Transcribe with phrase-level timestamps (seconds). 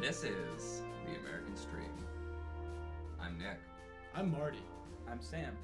[0.00, 1.84] This is the American Stream.
[3.20, 3.58] I'm Nick.
[4.14, 4.62] I'm Marty.
[5.10, 5.56] I'm Sam.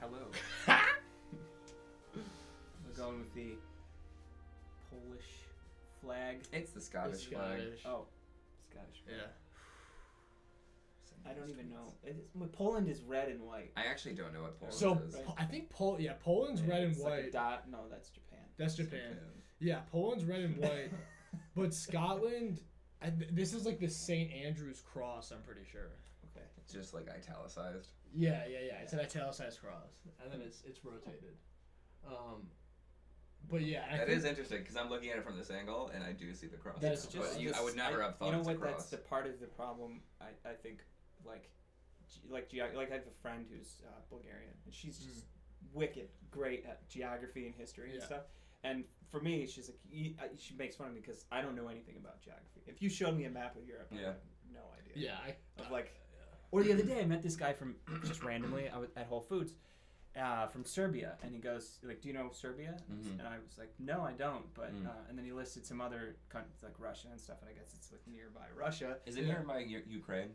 [0.00, 0.18] Hello.
[2.14, 3.52] We're going with the
[4.90, 5.26] Polish
[6.02, 6.38] flag.
[6.52, 7.58] It's the Scottish The flag.
[7.60, 7.80] Scottish.
[7.86, 8.06] Oh,
[8.70, 9.02] Scottish.
[9.04, 9.16] flag.
[9.18, 9.26] Yeah.
[11.30, 11.92] I don't even know.
[12.02, 13.72] It is, Poland is red and white.
[13.76, 15.14] I actually don't know what Poland So is.
[15.14, 15.24] Right.
[15.26, 17.32] Po- I think Pol yeah Poland's red and It's like a white.
[17.32, 17.70] dot.
[17.70, 18.38] No, that's Japan.
[18.56, 19.18] That's Japan.
[19.60, 20.90] Yeah, Poland's red and white.
[21.60, 22.60] But Scotland,
[23.02, 25.30] I, this is like the St Andrew's cross.
[25.30, 25.90] I'm pretty sure.
[26.34, 26.44] Okay.
[26.58, 27.88] It's just like italicized.
[28.14, 28.74] Yeah, yeah, yeah.
[28.82, 31.36] It's an italicized cross, and then it's it's rotated.
[32.06, 32.46] Um,
[33.50, 35.90] but yeah, I That think, is interesting because I'm looking at it from this angle
[35.94, 36.76] and I do see the cross.
[36.80, 38.56] That's but just- you, I would never I- have thought You know it's what?
[38.56, 38.72] a cross.
[38.76, 40.00] That's the part of the problem.
[40.20, 40.80] I, I think
[41.24, 41.50] like
[42.08, 45.24] ge- like geog- like I have a friend who's uh, Bulgarian and she's just
[45.72, 48.00] wicked great at geography and history and.
[48.00, 48.06] Yeah.
[48.06, 48.22] stuff.
[48.64, 51.56] And for me, she's like you, I, she makes fun of me because I don't
[51.56, 52.62] know anything about geography.
[52.66, 54.00] If you showed me a map of Europe, I Yeah.
[54.00, 54.16] would have
[54.52, 54.92] no idea.
[55.10, 55.94] yeah, I, Of like,
[56.50, 59.20] or the other day I met this guy from just randomly I was at Whole
[59.22, 59.54] Foods.
[60.16, 63.20] Uh, from Serbia, and he goes like, "Do you know Serbia?" Mhm.
[63.20, 64.88] And I was like, "No, I don't." But Mm.
[64.88, 67.72] uh, and then he listed some other countries like Russia and stuff, and I guess
[67.74, 68.98] it's like nearby Russia.
[69.06, 69.34] Is it Yeah.
[69.34, 70.34] nearby U- Ukraine?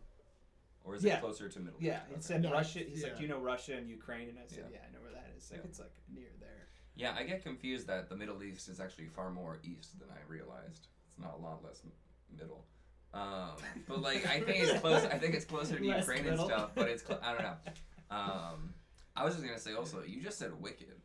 [0.85, 1.17] Or is Yeah.
[1.17, 2.07] it closer to Middle Yeah, East?
[2.07, 2.21] it Okay.
[2.21, 2.79] said No, Russia.
[2.79, 4.77] it's- He's like, "Do you know Russia and Ukraine?" And I said, Yeah.
[4.79, 5.65] "Yeah, I know where that is." Like Yeah.
[5.67, 6.54] it's like near there.
[6.95, 10.31] Yeah, I get confused that the Middle East is actually far more east than I
[10.31, 10.87] realized.
[11.09, 11.91] It's not a lot less m-
[12.37, 12.65] middle.
[13.13, 13.51] Um,
[13.87, 15.03] but like I think it's close.
[15.05, 16.71] I think it's closer to Less Ukraine and stuff.
[16.75, 17.55] But it's cl- I don't know.
[18.11, 18.75] Um,
[19.15, 21.01] I was just gonna say also, you just said wicked.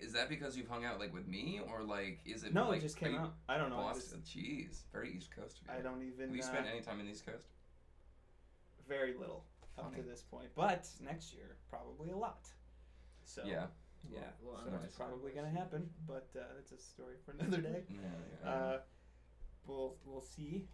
[0.00, 2.52] Is that because you've hung out like with me, or like is it?
[2.52, 3.32] No, like, it just came out.
[3.48, 3.76] I don't know.
[3.76, 4.20] Boston.
[4.22, 5.60] Jeez, very East Coast.
[5.62, 5.78] of you.
[5.78, 6.26] I don't even.
[6.28, 7.46] Have you uh, spent any time in the East Coast?
[8.86, 9.44] very little
[9.78, 12.46] up to this point, but next year probably a lot.
[13.24, 13.66] So Yeah.
[14.12, 14.80] Yeah, Well, so nice.
[14.84, 17.82] it's probably gonna happen, but uh, that's a story for another day.
[17.90, 17.96] Yeah.
[18.44, 18.50] yeah.
[18.50, 18.78] Uh,
[19.66, 20.66] we'll we'll see.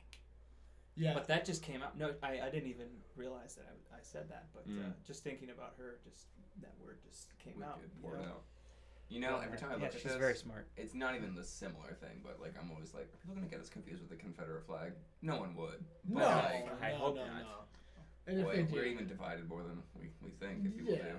[0.96, 1.14] yeah.
[1.14, 1.96] But that just came out.
[1.98, 4.46] No, I, I didn't even realize that I, I said that.
[4.52, 4.92] But uh, Mm.
[5.06, 6.26] just thinking about her, just
[6.60, 7.78] that word just came wicked, out.
[7.82, 8.26] you poured know?
[8.26, 8.42] out.
[9.08, 10.68] You know, Uh, every time I yeah, look at she's this, very smart.
[10.76, 13.60] it's not even the similar thing, but like I'm always like, are people gonna get
[13.60, 14.92] us confused with the Confederate flag?
[15.22, 15.82] No one would.
[16.08, 17.42] no, But like, I no, hope no, not.
[17.42, 17.56] no.
[18.28, 20.64] And if boy, they we're do- even divided more than we, we think.
[20.64, 21.18] If people yeah, do.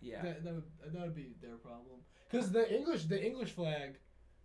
[0.00, 0.22] Yeah.
[0.22, 2.00] that, that would that would be their problem.
[2.30, 3.98] Because the English the English flag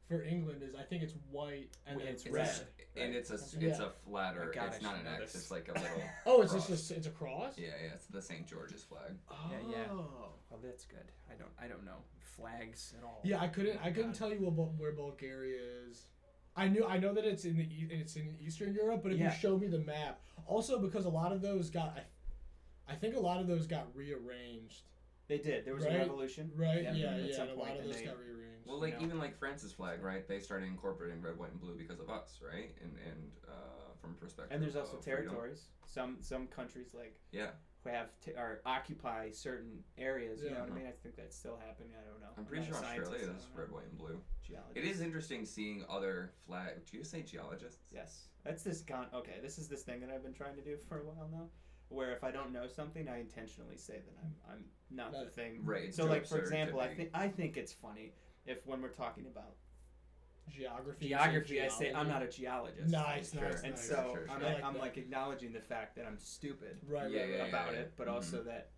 [0.07, 2.47] for England is I think it's white and Well, then it's it's It's red.
[2.47, 2.63] a s-
[2.97, 3.69] and it's a s- Yeah.
[3.69, 4.49] it's a flatter.
[4.49, 5.33] Oh God, it's not an X.
[5.33, 5.35] this.
[5.43, 6.03] It's like a little.
[6.25, 6.67] Oh, it's cross.
[6.67, 7.57] just a, it's a cross.
[7.57, 7.93] Yeah, yeah.
[7.93, 8.45] It's the St.
[8.47, 9.13] George's flag.
[9.29, 9.35] Oh.
[9.51, 9.93] Yeah, yeah.
[10.49, 11.11] Well, that's good.
[11.29, 13.21] I don't I don't know flags at all.
[13.23, 13.79] Yeah, I couldn't.
[13.83, 14.17] I couldn't God.
[14.19, 16.05] tell you where, Bul- where Bulgaria is.
[16.55, 16.85] I knew.
[16.85, 19.31] I know that it's in the e- it's in Eastern Europe, but if Yeah.
[19.33, 23.15] you show me the map, also because a lot of those got, I, I think
[23.15, 24.81] a lot of those got rearranged.
[25.31, 25.63] They did.
[25.63, 25.95] There was Right?
[25.95, 26.51] a revolution.
[26.55, 26.83] Right?
[26.83, 27.41] Yeah, Yeah, yeah.
[27.41, 28.65] and a point, lot of and those they- got rearranged.
[28.67, 29.05] Well, like know.
[29.05, 30.27] even like France's flag, right?
[30.27, 32.75] They started incorporating red, white, and blue because of us, right?
[32.81, 34.53] And and uh, from perspective.
[34.53, 35.23] And there's also of freedom.
[35.29, 35.69] territories.
[35.85, 37.51] Some some countries like Yeah,
[37.85, 40.41] who have t- or occupy certain areas.
[40.41, 40.55] You Yeah.
[40.55, 40.87] know what I mean?
[40.87, 41.93] I think that's still happening.
[41.97, 42.27] I don't know.
[42.37, 44.21] I'm pretty not sure Australia is red, white, and blue.
[44.43, 44.75] Geologist.
[44.77, 46.85] It is interesting seeing other flag.
[46.87, 47.85] Do you say geologists?
[47.89, 49.07] Yes, that's this con.
[49.13, 51.49] Okay, this is this thing that I've been trying to do for a while now,
[51.91, 55.59] where if I don't know something, I intentionally say that I'm I'm not the thing.
[55.63, 55.93] Right.
[55.93, 58.13] So like for example, I think I think it's funny
[58.45, 59.55] if when we're talking about
[60.49, 61.07] geography.
[61.09, 62.89] geography, I say I'm not a geologist.
[62.91, 63.41] Nice, Sure.
[63.43, 63.87] nice, And nice.
[63.87, 67.29] so Sure, I'm, like I'm like acknowledging the fact that I'm stupid right, Yeah, right,
[67.37, 67.79] yeah, about yeah.
[67.81, 68.13] it, but Mhm.
[68.13, 68.69] also that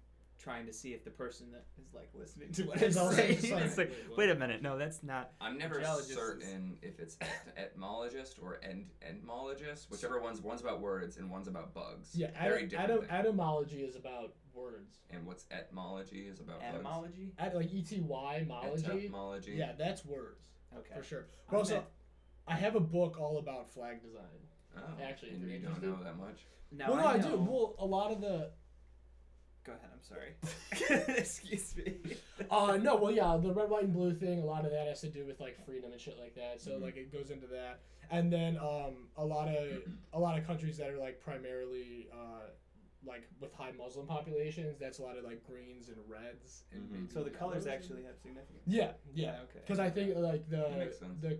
[0.43, 3.15] trying to see if the person that is like listening to what Is I'm also
[3.15, 5.31] saying, just like, it's like, wait, a minute, no, that's not.
[5.39, 10.61] I'm never Geologist is- certain if it's et- etymologist or end etymologist, whichever one's one's
[10.61, 12.09] about words and one's about bugs.
[12.13, 12.91] Yeah, very etym- different.
[12.91, 13.09] etym- thing.
[13.11, 14.99] etymology is about words.
[15.09, 16.73] and what's entomology is about bugs.
[16.75, 17.31] Etymology.
[17.39, 18.85] At, like E T Y mology.
[18.85, 19.53] Etymology.
[19.53, 20.47] Yeah, that's words
[20.77, 20.93] Okay.
[20.95, 21.25] for sure.
[21.47, 21.85] I But also, meant-
[22.47, 24.23] I have a book all about flag design.
[24.75, 25.97] Oh, Actually, if and you're you don't interested.
[25.99, 26.45] know that much.
[26.71, 27.29] Now well, no, I, I do.
[27.29, 28.49] know- Well, a lot of the
[29.63, 29.89] Go ahead.
[29.93, 31.07] I'm sorry.
[31.17, 32.17] Excuse me.
[32.51, 34.41] uh no, well yeah, the red, white, and blue thing.
[34.41, 36.61] A lot of that has to do with like freedom and shit like that.
[36.61, 36.81] So Mhm.
[36.81, 37.79] like it goes into that,
[38.11, 39.65] and then um a lot of
[40.13, 42.49] a lot of countries that are like primarily uh
[43.05, 44.77] like with high Muslim populations.
[44.79, 46.63] That's a lot of like greens and reds.
[46.73, 46.91] And Mhm.
[46.91, 48.63] maybe So the colors actually have significance.
[48.65, 49.41] Yeah, yeah.
[49.49, 49.59] Okay.
[49.59, 51.19] Because I think like the That makes sense.
[51.21, 51.39] the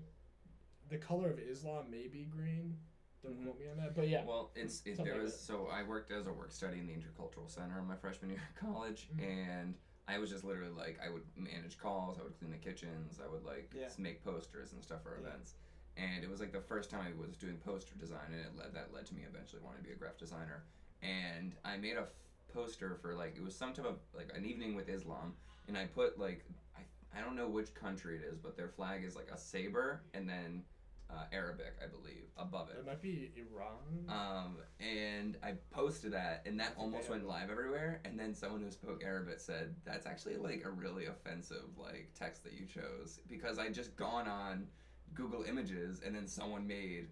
[0.90, 2.78] the color of Islam may be green.
[3.24, 3.44] Don't Mhm.
[3.46, 4.26] quote me on that, but yeah.
[4.26, 6.94] Well, it's it, there like was so I worked as a work study in the
[6.94, 9.22] intercultural center in my freshman year of college, Mhm.
[9.24, 9.78] and
[10.08, 13.28] I was just literally like I would manage calls, I would clean the kitchens, I
[13.28, 13.90] would like Yeah.
[13.98, 15.28] make posters and stuff for Yeah.
[15.28, 15.56] events,
[15.96, 18.74] and it was like the first time I was doing poster design, and it led
[18.74, 20.66] that led to me eventually wanting to be a graphic designer,
[21.02, 22.14] and I made a f-
[22.50, 25.38] poster for like it was some type of like an evening with Islam,
[25.70, 26.44] and I put like
[26.76, 26.82] I
[27.18, 30.28] I don't know which country it is, but their flag is like a saber and
[30.28, 30.66] then
[31.10, 32.78] uh, Arabic, I believe, above it.
[32.80, 34.08] It might be Iran.
[34.10, 38.02] Um, and I posted that, and that almost went live everywhere.
[38.06, 42.44] And then someone who spoke Arabic said, "That's actually like a really offensive like text
[42.44, 44.68] that you chose because I just gone on
[45.14, 47.08] Google Images, and then someone made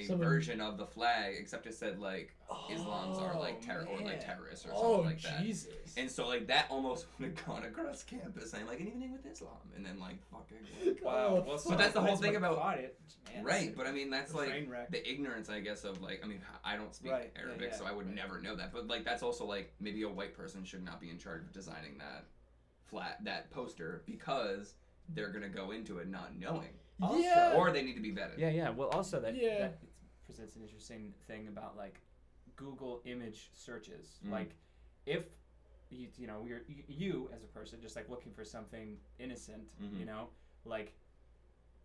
[0.00, 3.86] a Someone- version of the flag, except it said like Islams are like Oh, terror
[3.90, 5.68] or like terrorists or oh something like that." Jesus.
[5.96, 9.24] And so like that almost would have gone across campus saying like an evening with
[9.26, 10.58] Islam, and then like fucking.
[10.84, 12.98] Like, Oh, Well, But that's the whole thing about- it.
[13.34, 16.40] Man, right, but I mean that's like the ignorance, I guess, of like I mean
[16.64, 18.14] I don't speak Right, yeah, Arabic, yeah, so I would right.
[18.14, 18.72] never know that.
[18.72, 21.52] But like that's also like maybe a white person should not be in charge of
[21.52, 22.26] designing that
[22.84, 24.74] flat that poster because
[25.10, 26.68] they're gonna go into it not knowing,
[27.02, 27.54] Also- yeah.
[27.56, 28.38] or they need to be vetted.
[28.38, 28.70] Yeah, yeah.
[28.70, 29.58] Well, also that Yeah.
[29.58, 29.78] that
[30.24, 32.00] presents an interesting thing about like
[32.56, 34.20] Google image searches.
[34.24, 34.30] Mhm.
[34.30, 34.54] Like,
[35.06, 35.24] if
[35.90, 39.64] you you know you're you, you as a person just like looking for something innocent,
[39.82, 39.98] Mhm.
[39.98, 40.30] you know,
[40.64, 40.94] like.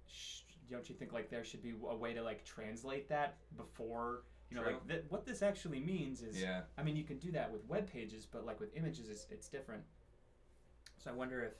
[0.07, 4.21] Sh- don't you think like there should be a way to like translate that before
[4.51, 4.73] you know True.
[4.73, 6.63] like th- what this actually means is Yeah.
[6.77, 9.49] I mean, you can do that with web pages, but like with images, it's, it's
[9.49, 9.83] different.
[10.97, 11.53] So I wonder if,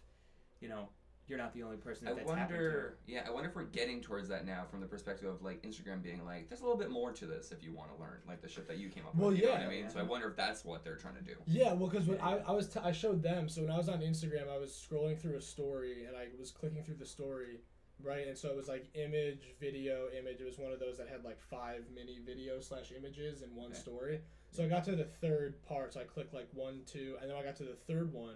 [0.60, 0.90] you know,
[1.30, 2.98] you're not the only person I that that's happened wonder.
[3.08, 6.02] Yeah, I wonder if we're getting towards that now from the perspective of like Instagram
[6.02, 8.42] being like, there's a little bit more to this if you want to learn, like
[8.42, 9.38] the shit that you came up Well, with.
[9.38, 9.58] You know yeah.
[9.60, 9.90] what I mean?
[9.90, 11.36] So I wonder if that's what they're trying to do.
[11.46, 13.48] Yeah, well, because when I, I was t- I showed them.
[13.48, 16.52] So when I was on Instagram, I was scrolling through a story and I was
[16.52, 17.60] clicking through the story,
[18.04, 18.28] right?
[18.28, 20.42] And so it was like image, video, image.
[20.42, 23.72] It was one of those that had like five mini video slash images in one
[23.72, 23.80] Okay.
[23.80, 24.22] story.
[24.52, 24.76] So I mm-hmm.
[24.76, 25.94] got to the third part.
[25.94, 28.36] So I clicked like one, two, and then I got to the third one.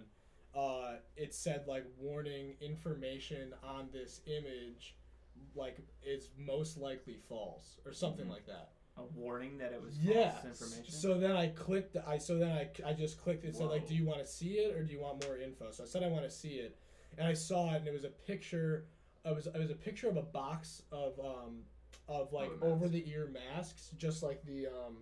[0.55, 4.95] Uh, it said like warning information on this image,
[5.55, 8.31] like is most likely false or something Mhm.
[8.31, 8.69] like that.
[8.95, 10.33] a warning that it was Yeah.
[10.33, 10.93] false information.
[10.93, 11.97] So then I clicked.
[12.05, 13.43] I so then I, I just clicked.
[13.43, 15.71] It said like, do you want to see it or do you want more info?
[15.71, 16.77] So I said I want to see it,
[17.17, 18.85] and I saw it, and it was a picture.
[19.25, 21.65] It was it was a picture of a box of um
[22.07, 24.97] of like over the ear masks, just like the um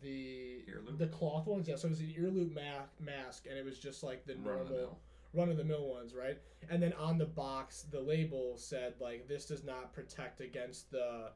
[0.00, 0.98] the Ear loop?
[0.98, 1.68] the cloth ones.
[1.68, 4.34] Yeah, so it was an ear loop ma- mask, and it was just like the
[4.34, 4.98] normal
[5.34, 6.38] run of the mill ones, right?
[6.70, 11.30] And then on the box, the label said like this does not protect against the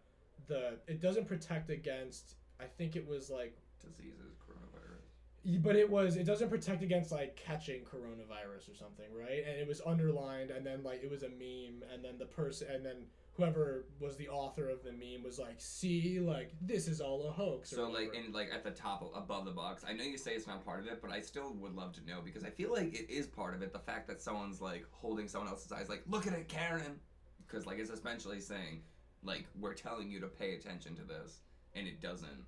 [0.46, 4.34] the it doesn't protect against I think it was like Diseases,
[5.60, 9.44] but it was it doesn't protect against like catching coronavirus or something, right?
[9.46, 12.68] And it was underlined and then like it was a meme and then the person
[12.70, 13.06] and then
[13.36, 17.30] whoever was the author of the meme was like, "See, like this is all a
[17.30, 18.26] hoax." or So like whatever.
[18.26, 20.64] in like at the top of- above the box, I know you say it's not
[20.64, 23.10] part of it, but I still would love to know because I feel like it
[23.10, 23.72] is part of it.
[23.72, 26.98] The fact that someone's like holding someone else's eyes, like look at it, Karen,
[27.46, 28.82] because like it's essentially saying
[29.22, 31.40] like we're telling you to pay attention to this,
[31.74, 32.42] and it doesn't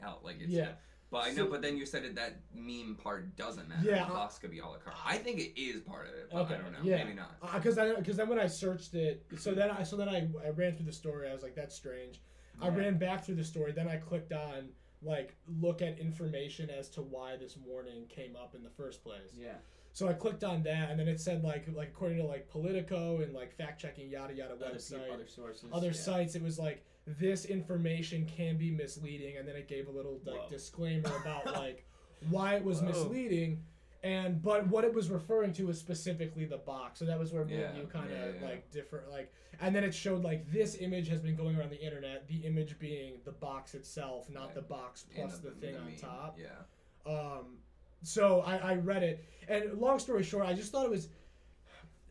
[0.00, 0.24] help.
[0.24, 0.72] Like it's Yeah.
[1.10, 3.82] But I know, So- but then you said it that meme part doesn't matter.
[3.84, 4.96] Yeah, the I- box could be a la carte.
[5.04, 6.78] I think it is part of it, but Okay, I don't know.
[6.82, 6.96] yeah.
[7.04, 7.36] Maybe not.
[7.40, 10.28] Uh, because I because then when I searched it, so then I so then I,
[10.44, 11.28] I ran through the story.
[11.28, 12.20] I was like, that's strange.
[12.60, 13.72] I ran back through the story.
[13.72, 14.70] Then I clicked on
[15.02, 19.32] like look at information as to why this warning came up in the first place.
[19.36, 19.54] yeah.
[19.92, 23.20] So I clicked on that, and then it said like like according to like Politico
[23.20, 25.70] and like fact checking yada yada Other, website, people, other sources.
[25.72, 25.92] other yeah.
[25.92, 30.20] sites, it was like this information can be misleading, and then it gave a little
[30.24, 30.48] like Whoa.
[30.50, 31.86] disclaimer about like
[32.30, 32.88] why it was Whoa.
[32.88, 33.62] misleading,
[34.02, 36.98] and but what it was referring to was specifically the box.
[36.98, 38.48] So that was where me and Yeah, you kind of yeah, yeah.
[38.48, 41.80] like different like, and then it showed like this image has been going around the
[41.80, 42.26] internet.
[42.26, 44.54] The image being the box itself, not Right.
[44.56, 46.38] the box plus the, thing on top.
[46.38, 47.10] Yeah.
[47.10, 47.58] Um,
[48.02, 51.08] so I, I read it, and long story short, I just thought it was,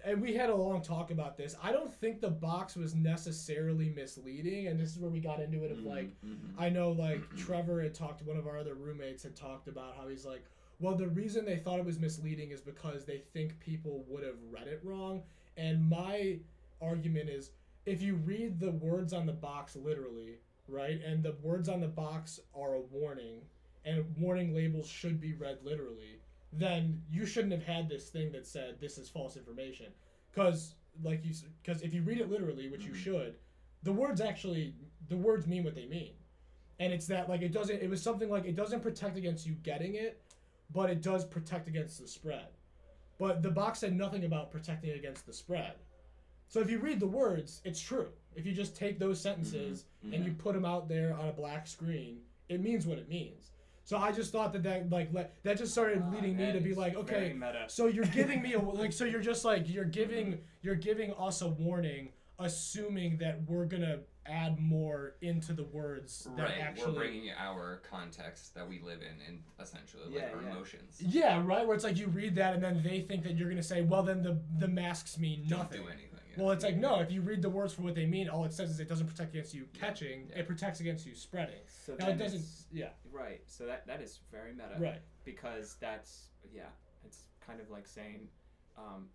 [0.06, 1.56] and we had a long talk about this.
[1.62, 5.64] I don't think the box was necessarily misleading, and this is where we got into
[5.64, 6.54] it of like, Mhm, mhm.
[6.58, 10.08] I know like Trevor had talked, one of our other roommates had talked about how
[10.08, 10.44] he's like,
[10.80, 14.38] well, the reason they thought it was misleading is because they think people would have
[14.52, 15.24] read it wrong,
[15.58, 16.38] and my
[16.82, 17.52] argument is
[17.86, 21.88] if you read the words on the box literally, right, and the words on the
[21.88, 23.42] box are a warning,
[23.86, 26.20] and warning labels should be read literally,
[26.58, 29.88] then you shouldn't have had this thing that said this is false information,
[30.32, 32.96] because like you, because if you read it literally, which you Mhm.
[32.98, 33.36] should,
[33.84, 34.74] the words actually
[35.10, 36.14] the words mean what they mean,
[36.80, 37.82] and it's that like it doesn't.
[37.82, 40.22] It was something like it doesn't protect against you getting it,
[40.72, 42.48] but it does protect against the spread.
[43.18, 45.74] But the box said nothing about protecting against the spread.
[46.48, 48.12] So if you read the words, it's true.
[48.36, 51.34] If you just take those sentences Mhm, and you put them out there on a
[51.34, 53.52] black screen, it means what it means.
[53.86, 56.60] So I just thought that that like le- that just started Ah, leading me to
[56.60, 57.36] be like, okay,
[57.68, 61.42] so you're giving me a like so you're just like you're giving you're giving us
[61.44, 67.00] a warning, assuming that we're gonna add more into the words that Right, actually we're
[67.00, 70.50] bringing our context that we live in, and essentially like Yeah, our yeah.
[70.50, 71.00] emotions.
[71.00, 71.66] Yeah, right.
[71.66, 74.02] Where it's like you read that and then they think that you're gonna say, well,
[74.02, 75.84] then the the masks mean Don't nothing.
[75.84, 76.15] do anything.
[76.38, 76.42] It.
[76.42, 77.00] Well, it's like no.
[77.00, 79.08] If you read the words for what they mean, all it says is it doesn't
[79.08, 80.28] protect against you catching.
[80.30, 80.40] Yeah.
[80.40, 81.56] It protects against you spreading.
[81.86, 82.44] So Now it doesn't.
[82.72, 82.90] Yeah.
[83.12, 83.42] Right.
[83.48, 84.76] So that that is very meta.
[84.80, 85.02] Right.
[85.24, 86.64] Because that's yeah,
[87.04, 88.28] it's kind of like saying,
[88.78, 89.08] um,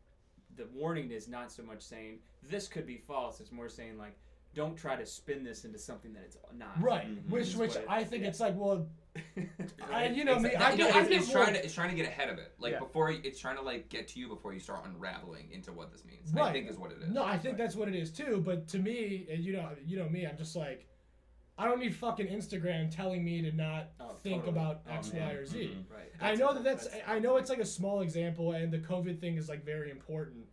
[0.57, 3.41] the warning is not so much saying this could be false.
[3.41, 4.19] It's more saying like,
[4.55, 6.81] don't try to spin this into something that it's not.
[6.81, 7.07] Right.
[7.07, 7.31] Mhm.
[7.31, 8.29] Which which I think yeah.
[8.29, 8.87] it's like well.
[9.17, 9.49] I-
[9.91, 10.15] Right.
[10.15, 11.91] you know me, I No, get- I it's, get it's more- trying to it's trying
[11.91, 12.53] to get ahead of it.
[12.59, 12.79] Like Yeah.
[12.79, 16.05] before, it's trying to like get to you before you start unraveling into what this
[16.05, 16.35] means.
[16.37, 17.11] I think is what it is.
[17.11, 17.59] No, I think Right.
[17.59, 18.41] that's what it is too.
[18.45, 20.87] But to me, and you know, you know me, I'm just like,
[21.59, 24.59] I don't need fucking Instagram telling me to not Oh, think totally.
[24.59, 25.29] about Oh, X, man.
[25.29, 25.59] Y, or Z.
[25.77, 25.91] Mhm.
[25.95, 26.11] Right.
[26.21, 29.21] I know that that's, that's- I know it's like a small example, and the COVID
[29.21, 30.47] thing is like very important.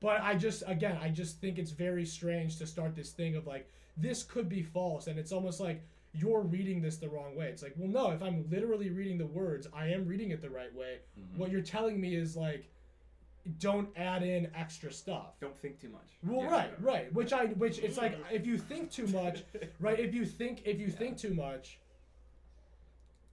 [0.00, 3.46] But I just again, I just think it's very strange to start this thing of
[3.46, 5.82] like this could be false, and it's almost like
[6.12, 7.48] you're reading this the wrong way.
[7.48, 10.50] It's like, well, no, if I'm literally reading the words, I am reading it the
[10.50, 10.98] right way.
[11.18, 11.38] Mhm.
[11.38, 12.68] What you're telling me is like,
[13.58, 15.40] don't add in extra stuff.
[15.40, 16.08] Don't think too much.
[16.22, 16.50] Well, Yeah.
[16.52, 17.12] right, right.
[17.12, 19.42] Which I, which it's like if you think too much,
[19.80, 19.98] right?
[19.98, 20.92] If you think, if you Yeah.
[20.92, 21.78] think too much,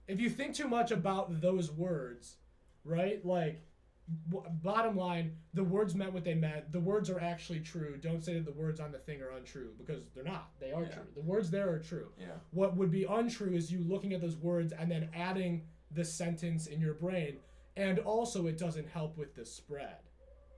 [0.08, 2.36] if you think too much about those words,
[2.84, 3.24] right?
[3.24, 3.62] Like, w-
[4.62, 6.70] bottom line, the words meant what they meant.
[6.72, 7.96] The words are actually true.
[8.00, 10.50] Don't say that the words on the thing are untrue because they're not.
[10.58, 10.88] They are Yeah.
[10.94, 11.06] true.
[11.14, 12.12] The words there are true.
[12.18, 12.38] Yeah.
[12.50, 16.66] What would be untrue is you looking at those words and then adding the sentence
[16.66, 17.38] in your brain.
[17.76, 19.96] And also, it doesn't help with the spread.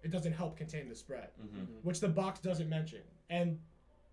[0.03, 1.65] It doesn't help contain the spread Mm-hmm.
[1.83, 3.03] which the box doesn't mention.
[3.31, 3.61] And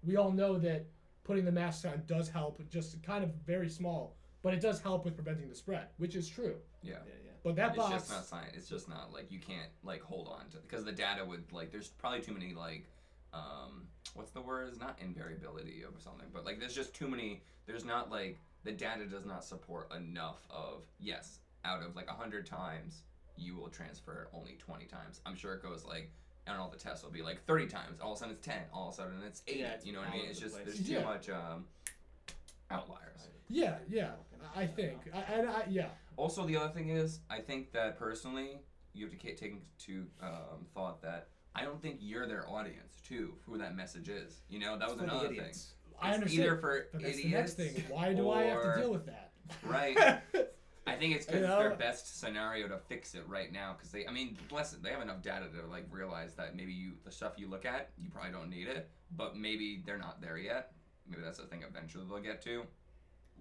[0.04, 0.86] we all know that
[1.24, 5.06] putting the mask on does help, just kind of very small, but it does help
[5.06, 6.56] with preventing the spread, which is true.
[6.82, 6.94] Yeah.
[7.06, 7.29] Yeah, yeah.
[7.50, 8.54] But that it's box, just not science.
[8.56, 11.72] It's just not like you can't like hold on to because the data would like
[11.72, 12.86] there's probably too many like
[13.34, 14.68] um what's the word?
[14.70, 17.42] It's not invariability or something, but like there's just too many.
[17.66, 22.14] There's not like the data does not support enough of yes out of like a
[22.14, 23.02] hundred times
[23.38, 25.22] you will transfer it only 20 times.
[25.26, 26.12] I'm sure it goes like
[26.48, 28.00] I don't know the test will be like 30 times.
[28.02, 28.58] All of a sudden it's 10.
[28.74, 29.58] All of a sudden it's 8.
[29.58, 30.26] Yeah, it's you know what I mean?
[30.30, 30.66] It's just place.
[30.66, 31.04] there's too Yeah.
[31.04, 31.66] much um
[32.70, 33.28] outliers.
[33.50, 34.12] Yeah, yeah,
[34.56, 38.60] I think, I, and I, yeah, Also, the other thing is, I think that personally,
[38.94, 43.02] you have to ca- take into um, thought that I don't think you're their audience
[43.08, 44.42] too, who that message is.
[44.50, 45.38] You know, that was For the another thing.
[45.38, 45.74] idiots.
[46.02, 46.42] I understand.
[46.44, 47.84] Either for but that's idiots, the next thing.
[47.90, 49.32] Why do I have to deal with that?
[49.64, 49.98] Right.
[50.88, 53.74] I think it's because You it's their best scenario to fix it right now.
[53.78, 56.72] Because they, I mean, bless it, they have enough data to like realize that maybe
[56.74, 60.22] you, the stuff you look at, you probably don't need it, but maybe they're not
[60.22, 60.72] there yet.
[61.08, 62.64] Maybe that's the thing eventually they'll get to,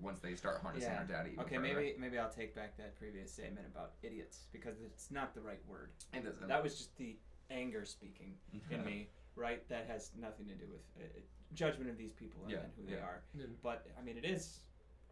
[0.00, 0.99] once they start harnessing Yeah.
[0.99, 1.28] our data.
[1.28, 1.75] Even Okay, further.
[1.75, 5.64] maybe maybe I'll take back that previous statement about idiots because it's not the right
[5.67, 5.93] word.
[6.12, 6.49] it doesn't.
[6.49, 7.19] That was just the
[7.50, 8.37] anger speaking
[8.71, 9.67] in me, right?
[9.69, 11.21] That has nothing to do with uh,
[11.55, 13.23] judgment of these people and, Yeah, and who they are.
[13.35, 13.47] Yeah.
[13.62, 14.61] But I mean, it is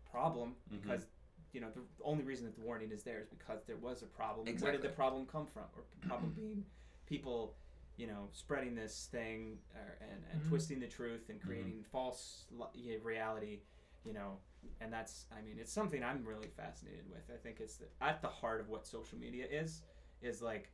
[0.06, 0.82] a problem Mhm.
[0.82, 1.06] because
[1.52, 4.06] you know the only reason that the warning is there is because there was a
[4.06, 4.46] problem.
[4.58, 5.64] Where did the problem come from?
[5.76, 6.64] Or problem being
[7.06, 7.56] people,
[7.96, 10.48] you know, spreading this thing or, and and Mhm.
[10.48, 11.48] twisting the truth and Mm-hmm.
[11.48, 13.62] creating false li- yeah, reality.
[14.06, 14.38] You know,
[14.80, 17.28] and that's I mean, it's something I'm really fascinated with.
[17.34, 19.82] I think it's the, at the heart of what social media is.
[20.22, 20.70] Is like,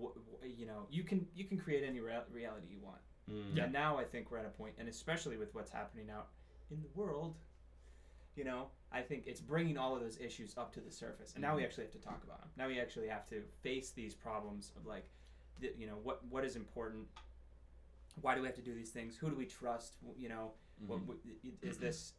[0.00, 3.00] wh- wh- you know, you can you can create any rea- reality you want.
[3.30, 3.62] Mm.
[3.64, 6.28] And now I think we're at a point, and especially with what's happening out
[6.70, 7.34] in the world,
[8.36, 11.42] you know, I think it's bringing all of those issues up to the surface, and
[11.42, 11.66] now we Mhm.
[11.66, 12.50] actually have to talk about them.
[12.56, 15.04] Now we actually have to face these problems of like,
[15.60, 17.06] th- you know, what what is important.
[18.22, 19.16] Why do we have to do these things?
[19.16, 19.96] Who do we trust?
[20.16, 20.52] You know,
[20.86, 21.06] what, Mhm.
[21.06, 22.14] what, i- is this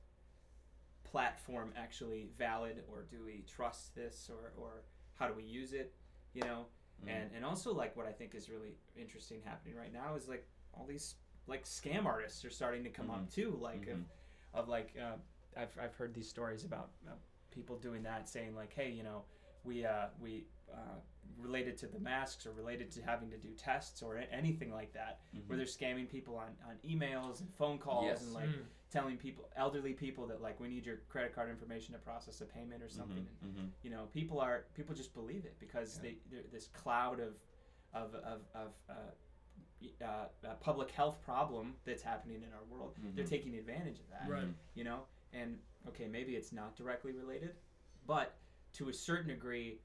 [1.12, 4.84] platform actually valid, or do we trust this, or or
[5.16, 5.94] how do we use it?
[6.34, 6.66] You know,
[7.04, 7.10] Mhm.
[7.10, 10.48] and and also like what I think is really interesting happening right now is like
[10.74, 11.16] all these
[11.48, 13.94] like scam artists are starting to come up too like Mhm.
[13.94, 14.06] of,
[14.54, 15.18] of like uh,
[15.58, 17.12] I've, I've heard these stories about uh,
[17.50, 19.26] people doing that saying like hey you know
[19.66, 21.00] we uh, we uh,
[21.38, 24.94] related to the masks or related to having to do tests or a- anything like
[24.94, 25.60] that where Mhm.
[25.60, 28.22] they're scamming people on, on emails and phone calls Yes.
[28.22, 28.66] and like Mm.
[28.92, 32.46] Telling people elderly people that like we need your credit card information to process a
[32.46, 33.42] payment or something Mhm.
[33.44, 33.70] and Mhm.
[33.84, 36.12] you know people are people just believe it because Yeah.
[36.32, 37.40] they this cloud of
[37.94, 38.94] of of, of uh,
[40.02, 43.30] uh, uh, public health problem that's happening in our world they're Mhm.
[43.30, 44.54] taking advantage of that Right.
[44.76, 47.56] you know and okay maybe it's not directly related
[48.06, 48.38] but
[48.74, 49.80] to a certain degree m-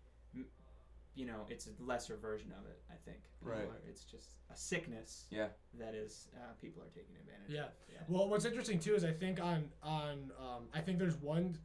[1.17, 3.65] you know it's a lesser version of it i think People Right.
[3.69, 5.49] are- it's just a sickness Yeah.
[5.79, 7.65] that is uh, people are taking advantage Yeah.
[7.67, 11.17] of yeah Well, what's interesting too is I think on on um, I think there's
[11.17, 11.57] one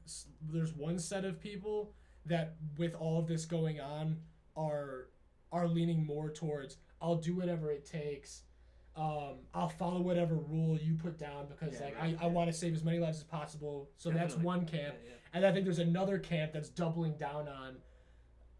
[0.49, 1.93] there's one set of people
[2.25, 4.17] that with all of this going on
[4.55, 5.09] are
[5.51, 8.43] are leaning more towards I'll do whatever it takes.
[8.95, 12.51] Um, I'll follow whatever rule you put down because Yeah, like right, I, I want
[12.51, 13.89] to save as many lives as possible.
[13.97, 14.45] So that's Definitely.
[14.45, 14.95] one Yeah, camp.
[15.05, 15.11] yeah.
[15.33, 17.77] And I think there's another camp that's doubling down on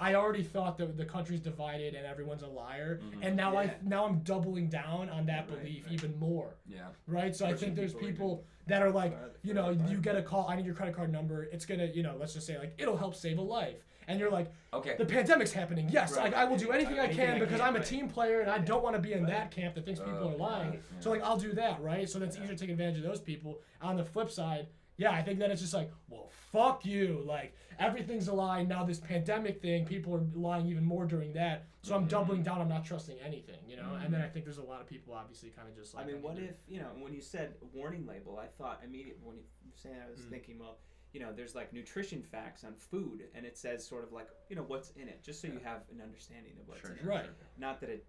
[0.02, 3.20] I already thought that the country's divided and everyone's a liar, Mhm.
[3.22, 5.94] and now I now I'm doubling down on that Right, belief right.
[5.94, 6.88] even more, Yeah.
[7.08, 7.36] right?
[7.36, 10.24] So I think there's people people that are like, farther- you know, you get a
[10.24, 11.44] call, I need your credit card number.
[11.44, 14.32] It's gonna, you know, let's just say like it'll help save a life, and you're
[14.32, 14.96] like, Okay.
[14.98, 15.88] the pandemic's happening.
[15.90, 16.26] Yes, Right.
[16.26, 17.88] like I will do anything I Anything can I because can, I'm a right.
[17.88, 18.66] team player and I Yeah.
[18.66, 19.34] don't want to be in Right.
[19.34, 20.70] that camp that thinks people are lying.
[20.72, 22.10] right, So like I'll do that, right?
[22.10, 22.44] So that's Yeah.
[22.44, 23.60] easier to take advantage of those people.
[23.82, 24.68] On the flip side,
[25.02, 27.24] yeah, I think that it's just like, well, fuck you.
[27.26, 28.62] Like everything's a lie.
[28.64, 31.66] Now this pandemic thing, people are lying even more during that.
[31.82, 32.10] So I'm Mhm.
[32.10, 32.62] doubling down.
[32.62, 33.94] I'm not trusting anything, you know.
[33.96, 34.12] And Mm-hmm.
[34.12, 36.06] then I think there's a lot of people obviously kind of just like.
[36.06, 38.38] I mean, what either- if you know when you said warning label?
[38.38, 40.30] I thought immediately when you were saying, I was Mm.
[40.30, 40.78] thinking, well,
[41.14, 44.56] you know, there's like nutrition facts on food, and it says sort of like you
[44.56, 47.12] know what's in it, just so you have an understanding of what's Sure, in sure,
[47.12, 47.16] it.
[47.16, 47.30] Right.
[47.58, 48.06] Not that it.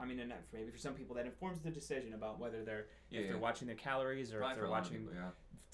[0.00, 3.28] I mean, maybe for some people that informs the decision about whether they're Yeah, if
[3.28, 5.14] they're watching their calories or Probably if they're a lot of watching people,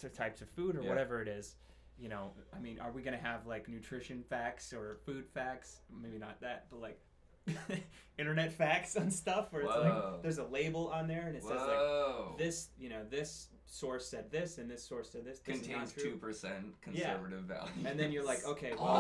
[0.03, 0.09] yeah.
[0.11, 0.89] types of food or Yeah.
[0.89, 1.57] whatever it is.
[1.99, 5.81] You know, I mean, are we gonna have like nutrition facts or food facts?
[5.91, 7.01] Maybe not that, but like
[8.19, 10.13] internet facts on stuff where it's Whoa.
[10.13, 14.09] like there's a label on there and it says like this, you know, this source
[14.09, 15.41] said this and this source said this.
[15.41, 17.71] This contains two percent conservative value.
[17.85, 18.91] And then you're like, okay, well, uh,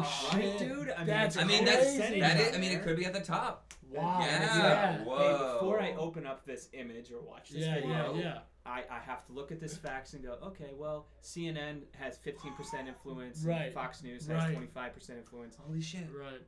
[0.00, 0.90] uh, Oh right, shit, dude.
[0.90, 2.20] I mean, That's I mean, it's that's crazy.
[2.20, 2.54] that is.
[2.56, 3.72] I mean, it could be at the top.
[3.90, 4.20] Wow.
[4.22, 4.40] Yeah.
[4.58, 4.98] Yeah.
[4.98, 5.54] Hey, Whoa.
[5.60, 8.38] before I open up this image or watch this Yeah, video, yeah, yeah.
[8.64, 12.86] I, I have to look at this facts and go, okay, well, CNN has 15%
[12.88, 13.74] influence, Right.
[13.74, 14.56] Fox News has Right.
[14.74, 15.56] 25% influence.
[15.56, 16.08] Holy shit.
[16.16, 16.40] Right.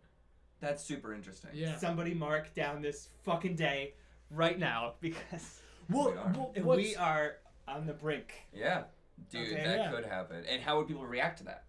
[0.61, 1.51] That's super interesting.
[1.53, 1.77] Yeah.
[1.77, 3.93] Somebody mark down this fucking day
[4.31, 6.17] right now because Well, We
[6.61, 6.65] are.
[6.65, 7.37] well we are
[7.69, 8.33] on the brink.
[8.53, 8.85] Yeah.
[9.31, 9.65] Dude, Okay.
[9.65, 9.91] that Yeah.
[9.93, 10.45] could happen.
[10.47, 11.65] And how would people react to that?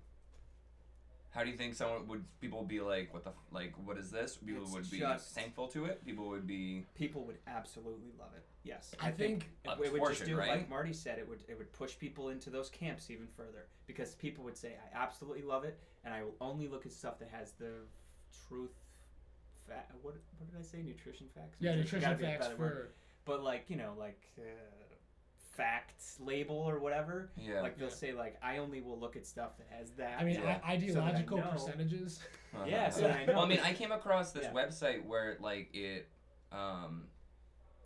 [1.32, 3.74] How do you think someone would people be like, what the like?
[3.86, 4.38] What is this?
[4.38, 6.04] People It's would be just- thankful to it.
[6.06, 8.46] People would be People would absolutely love it.
[8.64, 10.50] Yes, I think A it, it would just do right?
[10.50, 11.20] like Marty said.
[11.20, 14.76] It would it would push people into those camps even further because people would say,
[14.78, 17.86] "I absolutely love it, and I will only look at stuff that has the
[18.48, 18.74] truth."
[19.68, 20.82] Fa- what what did I say?
[20.82, 21.58] Nutrition facts.
[21.60, 22.72] yeah, Nutrition- nutrition gotta be a facts better word.
[22.72, 24.44] for but like you know like uh,
[25.56, 27.62] facts label or whatever yeah.
[27.62, 27.94] like they'll Yeah.
[27.94, 30.60] say like i only will look at stuff that has that I mean, Yeah.
[30.64, 31.50] I- So that I ideological know.
[31.52, 32.20] percentages.
[32.66, 33.34] yeah so that I know.
[33.34, 34.54] Well, I mean, I came across this Yeah.
[34.54, 36.08] website where like it,
[36.52, 37.08] um,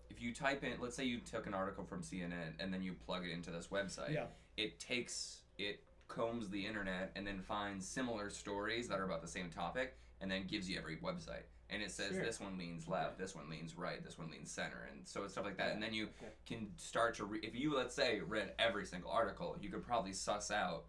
[0.09, 2.93] if you type in, let's say you took an article from CNN and then you
[2.93, 4.27] plug it into this website, Yeah.
[4.57, 9.27] it takes it combs the internet and then finds similar stories that are about the
[9.27, 11.43] same topic and then gives you every website.
[11.71, 12.23] And it says Sure.
[12.23, 15.33] this one leans left, this one leans right, this one leans center, and so it's
[15.33, 15.71] stuff like that.
[15.73, 16.31] And then you Okay.
[16.45, 20.13] can start to re- if you let's say read every single article, you could probably
[20.13, 20.85] suss out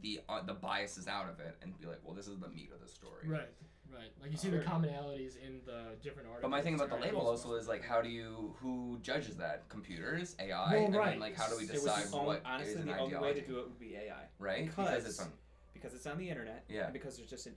[0.00, 2.70] the uh, the biases out of it and be like, well, this is the meat
[2.72, 3.26] of the story.
[3.28, 3.48] Right.
[3.92, 4.12] Right.
[4.22, 6.42] Like you see the commonalities in the different articles.
[6.42, 9.68] But my thing about the label also is like, how do you who judges that?
[9.68, 11.10] Computers, AI, Well, and right.
[11.10, 13.58] then like how do we decide what honestly is an the only way to do
[13.58, 14.66] it would be ai right?
[14.66, 15.32] because it's on.
[15.74, 16.84] because it's on the internet Yeah.
[16.84, 17.50] and because there's just a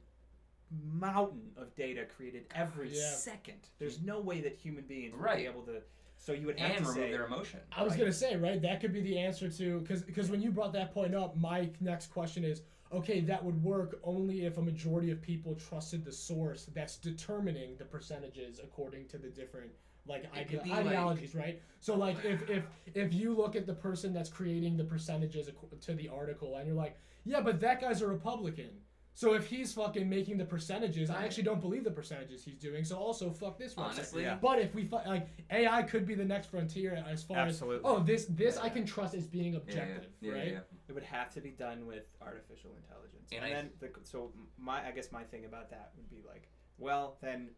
[0.82, 3.10] mountain of data created every Yeah.
[3.12, 5.38] second there's no way that human beings would Right.
[5.40, 5.82] be able to
[6.18, 7.60] so you would have and to remove say their emotion.
[7.74, 8.00] I was Right.
[8.00, 8.62] gonna say right.
[8.62, 11.70] That could be the answer to because because when you brought that point up, my
[11.82, 12.62] next question is
[12.94, 13.20] okay.
[13.20, 17.84] That would work only if a majority of people trusted the source that's determining the
[17.86, 19.72] percentages according to the different
[20.06, 21.62] like ide- could be, like- ideologies, right?
[21.82, 25.50] So like if if if you look at the person that's creating the percentages
[25.82, 28.70] to the article and you're like, yeah, but that guy's a Republican.
[29.16, 32.84] So if he's fucking making the percentages, I actually don't believe the percentages he's doing.
[32.84, 33.92] So also fuck this website.
[33.92, 34.38] Honestly, Yeah.
[34.42, 37.90] But if we fi- like AI could be the next frontier as far Absolutely.
[37.90, 40.52] as oh this this I can trust as being objective, yeah, yeah, right?
[40.54, 40.60] yeah.
[40.88, 44.32] it would have to be done with artificial intelligence And and, I- then the, so
[44.58, 46.48] my i guess my thing about that would be like
[46.78, 47.50] well then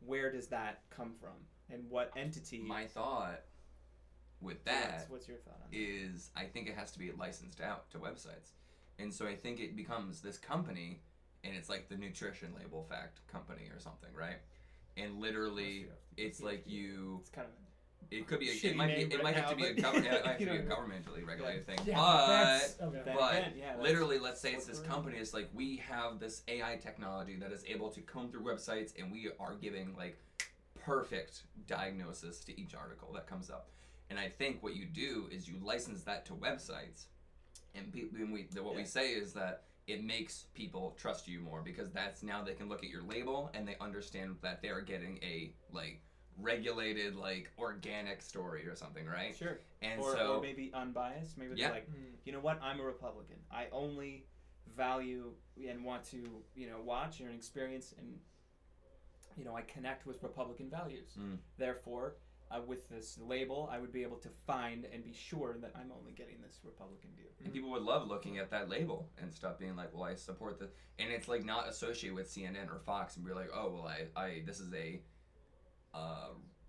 [0.00, 1.36] where does that come from
[1.70, 3.42] and what entity My thought
[4.40, 6.98] with So that what's, what's your thought on that is I think it has to
[6.98, 8.52] be licensed out to websites.
[8.98, 11.00] And so I think it becomes this company
[11.44, 14.38] and it's like the nutrition label fact company or something, right?
[14.96, 17.54] And literally it's like you it's kind of
[18.10, 20.24] it could be a, it might be it might have to be a government it
[20.24, 21.78] might have to be a governmentally regulated thing.
[21.86, 23.02] Yeah, but okay.
[23.18, 26.76] But then, yeah, literally let's say it's this company it's like we have this ai
[26.76, 30.18] technology that is able to comb through websites and we are giving like
[30.78, 33.70] perfect diagnosis to each article that comes up
[34.10, 37.06] and i think what you do is you license that to websites
[37.74, 41.60] and people and we what we say is that it makes people trust you more
[41.60, 44.80] because that's now they can look at your label and they understand that they are
[44.80, 46.00] getting a like
[46.40, 49.34] regulated like organic story or something right?
[49.36, 49.58] Sure.
[49.82, 51.36] And or, so or maybe unbiased.
[51.36, 51.66] Maybe Yeah.
[51.66, 51.88] they're like
[52.24, 52.60] you know what?
[52.62, 53.36] I'm a republican.
[53.50, 54.24] I only
[54.76, 55.32] value
[55.68, 58.18] and want to you know watch and experience and
[59.36, 61.10] you know i connect with republican values.
[61.18, 61.36] Mm.
[61.58, 62.14] therefore
[62.52, 65.90] uh, with this label, I would be able to find and be sure that I'm
[65.98, 67.26] only getting this Republican view.
[67.42, 70.58] And people would love looking at that label and stuff, being like, "Well, I support
[70.58, 73.86] the," and it's like not associated with CNN or Fox, and be like, "Oh, well,
[73.88, 75.00] I, I, this is a,
[75.94, 76.28] uh,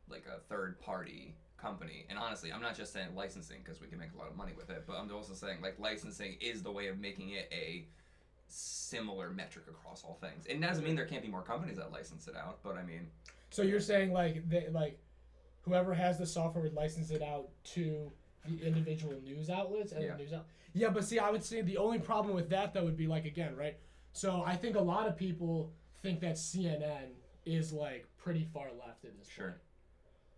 [0.10, 4.00] like a third party company." And honestly, I'm not just saying licensing because we can
[4.00, 6.72] make a lot of money with it, but I'm also saying like licensing is the
[6.72, 7.86] way of making it a
[8.48, 10.46] similar metric across all things.
[10.46, 13.08] It doesn't mean there can't be more companies that license it out, but I mean,
[13.50, 15.00] So you're saying like they like
[15.64, 18.12] whoever has the software would license it out to
[18.46, 20.12] the individual news outlets and Yeah.
[20.12, 20.46] the news out.
[20.74, 23.26] Yeah, but see, I would say the only problem with that though would be like
[23.26, 23.78] again, right?
[24.12, 25.72] So I think a lot of people
[26.02, 27.14] think that CNN
[27.46, 29.48] is like pretty far left at this Sure.
[29.52, 29.60] point.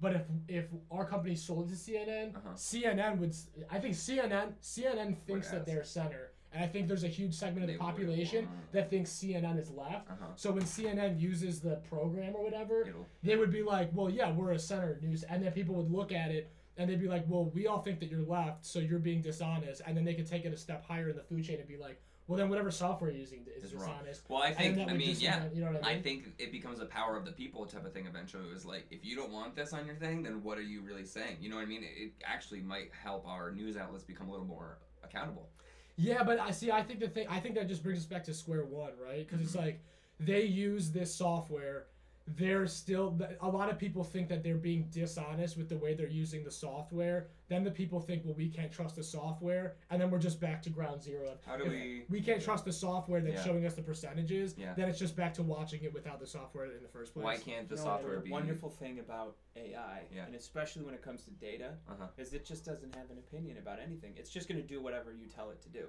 [0.01, 2.49] But if if our company sold to CNN, Uh-huh.
[2.53, 3.33] CNN would.
[3.69, 7.65] I think CNN CNN thinks that they're center, and I think there's a huge segment
[7.65, 10.09] of the population that thinks CNN is left.
[10.09, 10.25] uh-huh.
[10.35, 14.31] So when CNN uses the program or whatever, It'll, they would be like, well, yeah,
[14.31, 17.23] we're a center news, and then people would look at it and they'd be like,
[17.27, 20.27] well, we all think that you're left, so you're being dishonest, and then they could
[20.27, 22.71] take it a step higher in the food chain and be like, well, then whatever
[22.71, 23.91] software you're using is, Is wrong.
[23.99, 24.23] dishonest.
[24.27, 25.99] well, I think, I mean, yeah, you know what I mean?
[25.99, 28.45] I think it becomes a power of the people type of thing eventually.
[28.49, 30.81] It was like, if you don't want this on your thing, then what are you
[30.81, 31.37] really saying?
[31.39, 31.83] You know what I mean?
[31.83, 35.49] It actually might help our news outlets become a little more accountable.
[35.97, 36.71] Yeah, but I see.
[36.71, 37.27] I think the thing.
[37.29, 39.27] I think that just brings us back to square one, right?
[39.27, 39.65] Because it's mm-hmm.
[39.65, 39.79] like
[40.19, 41.87] they use this software.
[42.27, 43.17] They're still.
[43.41, 46.51] A lot of people think that they're being dishonest with the way they're using the
[46.51, 47.27] software.
[47.47, 50.63] Then the people think, well, we can't trust the software, and then we're just back
[50.63, 51.37] to ground zero.
[51.45, 52.05] How do If we?
[52.09, 53.43] We can't trust the software that's Yeah.
[53.43, 54.55] showing us the percentages.
[54.57, 54.73] Yeah.
[54.73, 57.23] Then it's just back to watching it without the software in the first place.
[57.23, 58.31] Why can't the You know, software be?
[58.31, 60.25] wonderful thing about AI, Yeah.
[60.25, 62.07] and especially when it comes to data, Uh-huh.
[62.17, 64.15] is it just doesn't have an opinion about anything.
[64.17, 65.87] It's just going to do whatever you tell it to do.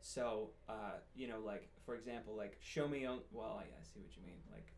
[0.00, 3.20] So, uh, you know, like for example, like show me on.
[3.32, 4.40] Well, I, I see what you mean.
[4.52, 4.71] Like,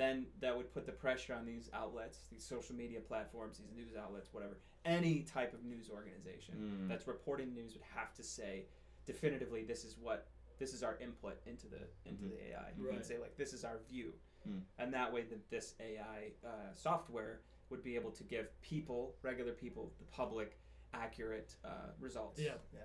[0.00, 3.94] then that would put the pressure on these outlets, these social media platforms, these news
[3.96, 4.56] outlets, whatever.
[4.84, 6.88] Any type of news organization Mm.
[6.88, 8.64] that's reporting news would have to say
[9.06, 12.30] definitively, this is what this is our input into the into Mhm.
[12.30, 12.72] the AI.
[12.76, 12.94] You Right.
[12.96, 14.12] can say like this is our view,
[14.48, 14.62] Mm.
[14.78, 19.52] and that way that this AI uh, software would be able to give people, regular
[19.52, 20.58] people, the public,
[20.92, 22.40] accurate uh, results.
[22.40, 22.56] Yeah.
[22.74, 22.80] Yeah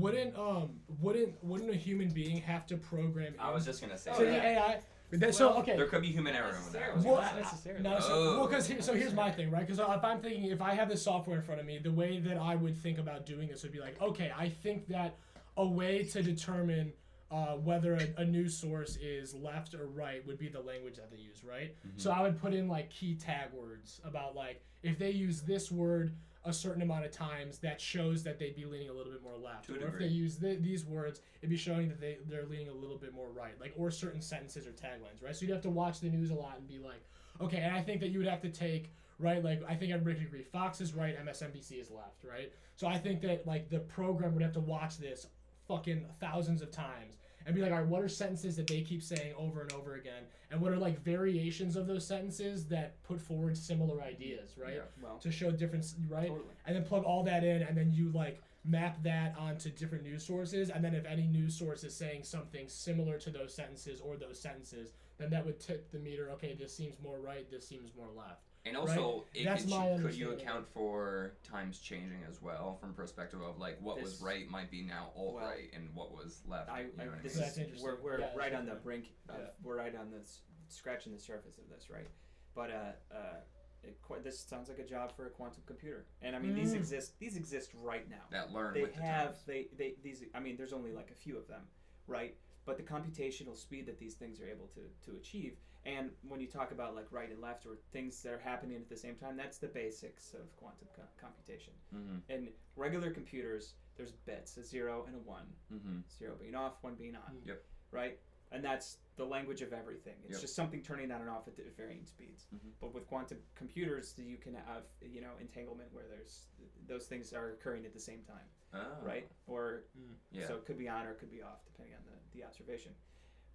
[0.00, 3.34] Wouldn't um wouldn't wouldn't a human being have to program?
[3.38, 4.44] I was just gonna say to the.
[4.44, 4.82] AI.
[5.10, 5.76] That- so Well, okay.
[5.76, 6.96] There could be human error with that.
[6.96, 7.04] necessarily.
[7.04, 7.82] Well, Not necessarily.
[7.82, 8.38] No, so, Oh.
[8.40, 9.66] well, because so here's my thing, right?
[9.66, 12.18] Because if I'm thinking, if I have this software in front of me, the way
[12.20, 15.16] that I would think about doing this would be like, okay, I think that
[15.56, 16.92] a way to determine
[17.30, 21.10] uh, whether a, a news source is left or right would be the language that
[21.10, 21.74] they use, right?
[21.86, 21.98] Mm-hmm.
[21.98, 25.72] So I would put in like key tag words about like if they use this
[25.72, 26.14] word
[26.46, 29.36] a certain amount of times, that shows that they'd be leaning a little bit more
[29.36, 29.68] left.
[29.68, 32.74] Or if they use th- these words, it'd be showing that they they're leaning a
[32.74, 35.34] little bit more right, like or certain sentences or taglines, right?
[35.34, 37.04] So you'd have to watch the news a lot and be like,
[37.40, 40.16] okay, and I think that you would have to take right, like I think everybody
[40.16, 42.52] could agree, Fox is right, MSNBC is left, right?
[42.76, 45.26] So I think that like the program would have to watch this
[45.66, 49.02] fucking thousands of times and be like, all right, what are sentences that they keep
[49.02, 53.20] saying over and over again, and what are like variations of those sentences that put
[53.20, 54.74] forward similar ideas, right?
[54.74, 54.80] Yeah.
[55.02, 56.28] Well, To show difference, right?
[56.28, 56.48] totally.
[56.66, 60.26] and then plug all that in and then you like map that onto different news
[60.26, 64.16] sources and then if any news source is saying something similar to those sentences or
[64.16, 67.92] those sentences then that would tip the meter okay this seems more right this seems
[67.96, 72.42] more left And also, it That's could, my could you account for times changing as
[72.42, 75.88] well, from perspective of like what was right might be now alt Well, right, and
[75.94, 76.68] what was left.
[76.70, 77.44] I, you I know what I this mean?
[77.44, 77.84] Is interesting.
[77.86, 79.06] we're, we're Yeah, right on the brink.
[79.28, 79.44] Of, yeah.
[79.62, 82.08] We're right on this scratching the surface of this, right?
[82.56, 83.36] But uh, uh,
[83.84, 86.72] it, qu- this sounds like a job for a quantum computer, and I mean these
[86.72, 86.76] Mm.
[86.76, 87.18] exist.
[87.20, 88.24] These exist right now.
[88.32, 89.44] that learn they with the have times.
[89.46, 91.62] they, they these i mean there's only like a few of them
[92.08, 96.40] right but the computational speed that these things are able to, to achieve and when
[96.40, 99.14] you talk about like right and left or things that are happening at the same
[99.14, 102.18] time that's the basics of quantum co- computation Mm-hmm.
[102.30, 105.98] in regular computers there's bits a zero and a one Mm-hmm.
[106.18, 107.62] zero being off one being on Yep.
[107.92, 108.18] right
[108.52, 110.40] and that's the language of everything it's Yep.
[110.42, 112.70] just something turning on and off at varying speeds Mhm.
[112.80, 116.48] but with quantum computers you can have you know entanglement where there's
[116.88, 118.98] those things are occurring at the same time Oh.
[119.06, 119.30] right?
[119.46, 119.84] Or
[120.32, 120.46] Yeah.
[120.48, 122.92] so it could be on or it could be off depending on the, the observation.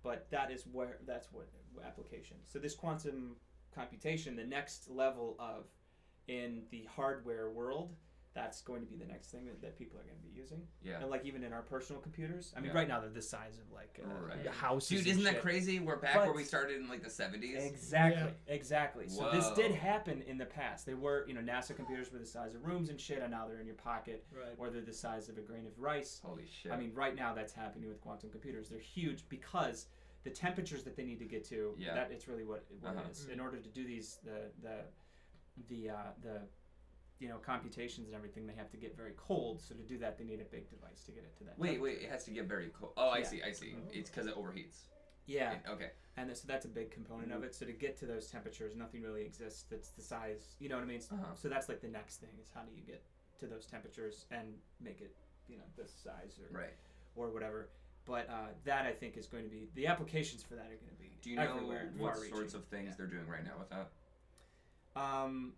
[0.03, 1.47] But that is where that's what
[1.85, 2.37] application.
[2.45, 3.35] So this quantum
[3.73, 5.65] computation, the next level of
[6.27, 7.93] in the hardware world,
[8.33, 10.61] that's going to be the next thing that, that people are going to be using.
[10.81, 11.01] yeah.
[11.01, 12.77] And like even in our personal computers, I mean, Yeah.
[12.77, 14.43] right now they're the size of like uh, Right.
[14.43, 14.89] the houses.
[14.99, 15.41] Dude, isn't that shit.
[15.41, 15.79] crazy?
[15.79, 17.61] We're back where we started in like the seventies.
[17.61, 19.09] Exactly, exactly.
[19.09, 20.85] So this did happen in the past.
[20.85, 23.47] They were, you know, NASA computers were the size of rooms and shit, and now
[23.47, 26.21] they're in your pocket, right or they're the size of a grain of rice.
[26.23, 26.71] Holy shit.
[26.71, 28.69] I mean, right now that's happening with quantum computers.
[28.69, 29.87] They're huge because
[30.23, 31.75] the temperatures that they need to get to.
[31.77, 31.95] Yeah.
[31.95, 33.01] That it's really what, what Uh-huh.
[33.09, 33.25] it is.
[33.27, 34.83] In order to do these, the the
[35.67, 36.41] the uh, the
[37.21, 39.61] you know computations and everything they have to get very cold.
[39.61, 41.57] So to do that, they need a big device to get it to that.
[41.59, 41.99] Wait, wait.
[42.01, 42.93] It has to get very cold.
[42.97, 43.23] Oh, I Yeah.
[43.25, 43.43] see.
[43.43, 43.75] I see.
[43.77, 43.89] Oh.
[43.93, 44.85] It's because it overheats.
[45.27, 45.91] Yeah, It- okay.
[46.17, 47.53] and th- so that's a big component of it.
[47.53, 50.55] So to get to those temperatures, nothing really exists that's the size.
[50.59, 51.01] You know what I mean?
[51.11, 51.35] Uh-huh.
[51.35, 53.03] So that's like the next thing is how do you get
[53.37, 55.15] to those temperatures and make it
[55.47, 56.73] you know this size or Right.
[57.15, 57.69] or whatever.
[58.05, 60.89] But uh, that I think is going to be the applications for that are going
[60.89, 62.95] to be Do you know what sorts of things Yeah.
[62.97, 63.91] they're doing right now with that?
[64.95, 65.53] Um,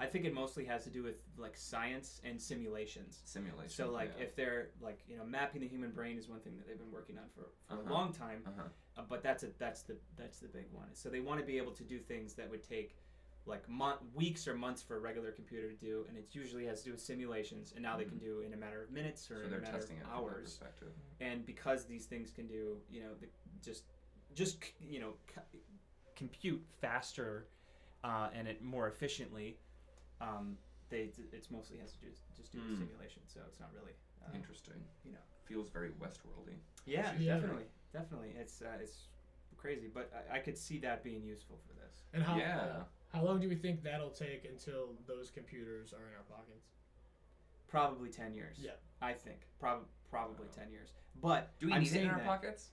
[0.00, 3.20] I think it mostly has to do with like science and simulations.
[3.24, 3.70] Simulation.
[3.70, 4.24] So like yeah.
[4.24, 6.92] if they're like you know mapping the human brain is one thing that they've been
[6.92, 7.90] working on for, for Uh-huh.
[7.90, 8.62] a long time, Uh-huh.
[8.96, 10.88] uh, but that's a that's the that's the big one.
[10.94, 12.96] So they want to be able to do things that would take
[13.46, 16.80] like month, weeks or months for a regular computer to do, and it usually has
[16.80, 19.36] to do with simulations, and now they can do in a matter of minutes or
[19.36, 19.48] Mm-hmm.
[19.50, 20.60] So in a matter testing it of hours
[21.20, 23.26] and because these things can do you know the,
[23.64, 23.84] just
[24.34, 25.58] just you know c-
[26.14, 27.46] compute faster
[28.04, 29.58] uh, and it more efficiently
[30.20, 30.56] um,
[30.90, 33.92] they it's mostly has to do just do with simulation so it's not really
[34.24, 34.74] uh, Interesting.
[35.04, 35.18] you know.
[35.44, 36.56] Feels very Westworldy.
[36.86, 37.34] yeah Yeah.
[37.34, 39.08] definitely definitely it's uh, it's
[39.56, 42.82] crazy but I, I could see that being useful for this And how Yeah.
[43.12, 46.66] how long do we think that'll take until those computers are in our pockets?
[47.68, 48.72] probably 10 years Yeah.
[49.02, 50.52] I think Prob- probably Wow.
[50.64, 52.70] 10 years but Do we I'm need it in our that- pockets?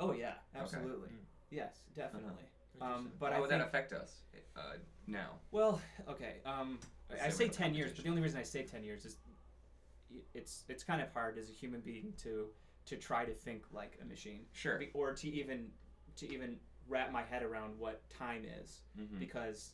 [0.00, 1.24] oh yeah absolutely Mm.
[1.50, 2.44] yes definitely
[2.80, 4.22] um, but How I would think, that affect us
[4.56, 4.60] uh,
[5.06, 5.30] now?
[5.52, 6.36] Well, okay.
[6.46, 6.78] Um,
[7.10, 9.04] I say say we're the ten years, but the only reason I say ten years
[9.04, 9.16] is
[10.32, 12.46] it's it's kind of hard as a human being to
[12.86, 14.80] to try to think like a machine, Sure.
[14.94, 15.68] Or to even
[16.16, 16.56] to even
[16.88, 19.18] wrap my head around what time is, Mm-hmm.
[19.18, 19.72] because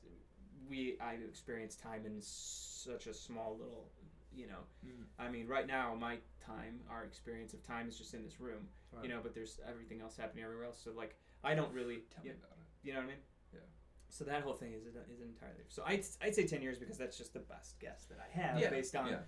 [0.68, 3.88] we I experience time in such a small little,
[4.34, 4.62] you know.
[4.86, 5.04] Mm.
[5.18, 8.68] I mean, right now my time, our experience of time is just in this room,
[8.92, 9.04] Right.
[9.04, 9.20] you know.
[9.22, 10.80] But there's everything else happening everywhere else.
[10.82, 12.02] So like, I don't really.
[12.14, 12.56] Tell you- me about it.
[12.82, 13.16] You know what I mean?
[13.52, 13.60] Yeah.
[14.08, 15.64] So that whole thing is is entirely.
[15.68, 18.58] So I'd, I'd say ten years because that's just the best guess that I have
[18.60, 19.08] Yeah, based on.
[19.08, 19.18] yeah.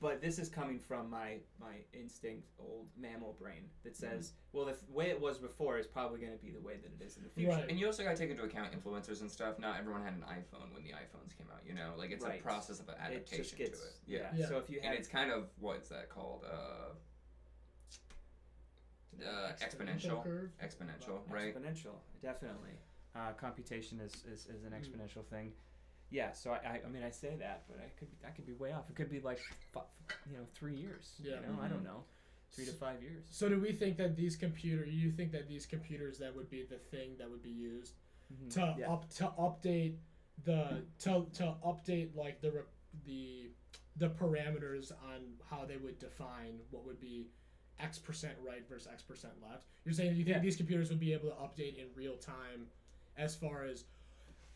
[0.00, 4.16] But this is coming from my my instinct, old mammal brain that Mm-hmm.
[4.16, 6.74] says, well, the f- way it was before is probably going to be the way
[6.76, 7.50] that it is in the future.
[7.50, 7.68] Right.
[7.70, 9.60] And you also got to take into account influencers and stuff.
[9.60, 11.60] Not everyone had an iPhone when the iPhones came out.
[11.64, 12.40] You know, like it's Right.
[12.40, 13.92] a process of adaptation just gets to it.
[14.06, 14.30] yeah.
[14.36, 14.48] Yeah.
[14.48, 16.44] So if you And it's kind of what's that called?
[16.50, 16.94] Uh,
[19.20, 20.22] uh, exponential.
[20.22, 20.50] curve.
[20.62, 21.54] Exponential, right?
[21.54, 22.70] exponential, definitely.
[23.14, 24.80] Uh, computation is, is, is an Mm.
[24.80, 25.52] exponential thing.
[26.10, 28.52] Yeah, so I, I, I mean I say that, but I could I could be
[28.52, 28.88] way off.
[28.90, 29.40] It could be like
[29.74, 29.84] f-
[30.30, 31.14] you know three years.
[31.22, 31.36] Yeah.
[31.36, 31.70] You know I Mhm.
[31.70, 32.04] don't know,
[32.52, 33.24] three to five years.
[33.30, 34.84] So do we think that these computer?
[34.84, 37.94] You think that these computers that would be the thing that would be used
[38.50, 38.80] to Mm-hmm.
[38.80, 38.92] Yeah.
[38.92, 39.96] up to update
[40.44, 42.64] the to to update like the
[43.06, 43.50] the
[43.96, 45.20] the parameters on
[45.50, 47.26] how they would define what would be
[47.80, 49.64] X percent right versus X percent left.
[49.84, 50.42] You're saying you think Yeah.
[50.42, 52.66] these computers would be able to update in real time,
[53.16, 53.84] as far as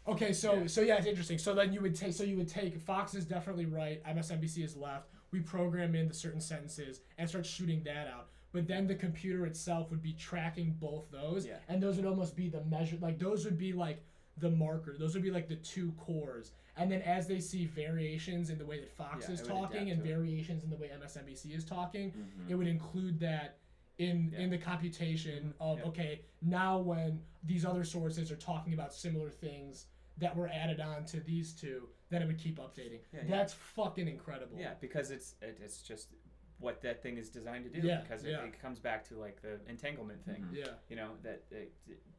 [0.07, 0.67] okay, so Yeah.
[0.67, 1.39] so yeah, it's interesting.
[1.39, 4.77] So then you would take so you would take Fox is definitely right, MSNBC is
[4.77, 5.09] left.
[5.33, 8.29] We program in the certain sentences and start shooting that out.
[8.53, 11.59] But then the computer itself would be tracking both those, Yeah.
[11.69, 12.97] and those would almost be the measure.
[12.99, 14.03] Like those would be like
[14.39, 14.97] the marker.
[14.99, 16.53] Those would be like the two cores.
[16.77, 20.03] And then as they see variations in the way that Fox Yeah, is talking and
[20.03, 22.51] variations in the way MSNBC is talking, Mhm.
[22.51, 23.59] it would include that
[23.99, 24.41] in Yeah.
[24.41, 25.85] in the computation of Yeah.
[25.87, 29.87] okay now when these other sources are talking about similar things
[30.19, 34.59] that were added on to these two then it would keep updating that's fucking incredible
[34.59, 36.13] Yeah, because it's it, it's just
[36.59, 37.87] what that thing is designed to do.
[37.87, 38.45] Yeah, because it, yeah.
[38.45, 40.43] it comes back to like the entanglement thing.
[40.51, 40.57] Mhm.
[40.57, 41.57] yeah You know that uh,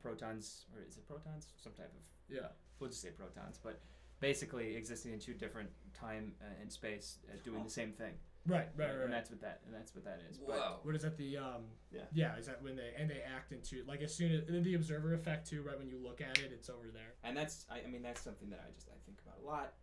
[0.01, 1.53] protons or is it protons?
[1.57, 2.01] Some type of
[2.35, 2.47] yeah
[2.79, 3.79] we'll just say protons, but
[4.19, 8.13] basically existing in two different time uh, and space uh, doing the same thing.
[8.45, 10.37] right right right, And that's what that and that's what that is.
[10.37, 10.79] But Whoa.
[10.83, 12.01] what is that the um Yeah.
[12.13, 15.13] yeah is that when they and they act into like as soon as the observer
[15.13, 17.87] effect too right when you look at it it's over there and that's I, I
[17.87, 19.73] mean that's something that I just I think about a lot,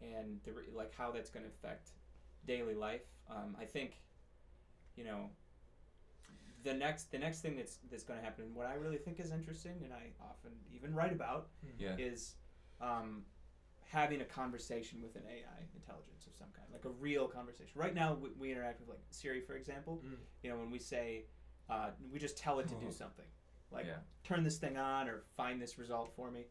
[0.00, 1.90] and the re- like how that's going to affect
[2.46, 3.02] daily life.
[3.30, 4.00] Um, I think,
[4.96, 5.30] you know,
[6.62, 9.20] the next the next thing that's that's going to happen, and what I really think
[9.20, 11.94] is interesting, and I often even write about, Yeah.
[11.98, 12.34] is
[12.80, 13.22] um,
[13.82, 17.72] having a conversation with an AI intelligence of some kind, like a real conversation.
[17.74, 20.02] Right now, we, we interact with like Siri, for example.
[20.04, 20.16] Mm.
[20.42, 21.24] You know, when we say,
[21.68, 23.26] uh, we just tell it to do something,
[23.70, 23.98] like Yeah.
[24.24, 26.46] turn this thing on or find this result for me.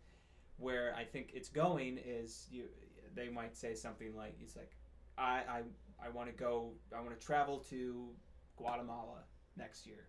[0.57, 2.65] Where I think it's going is you,
[3.15, 4.71] they might say something like, "It's like,
[5.17, 5.61] I I,
[6.03, 8.09] I want to go, I want to travel to
[8.57, 9.23] Guatemala
[9.57, 10.07] next year,"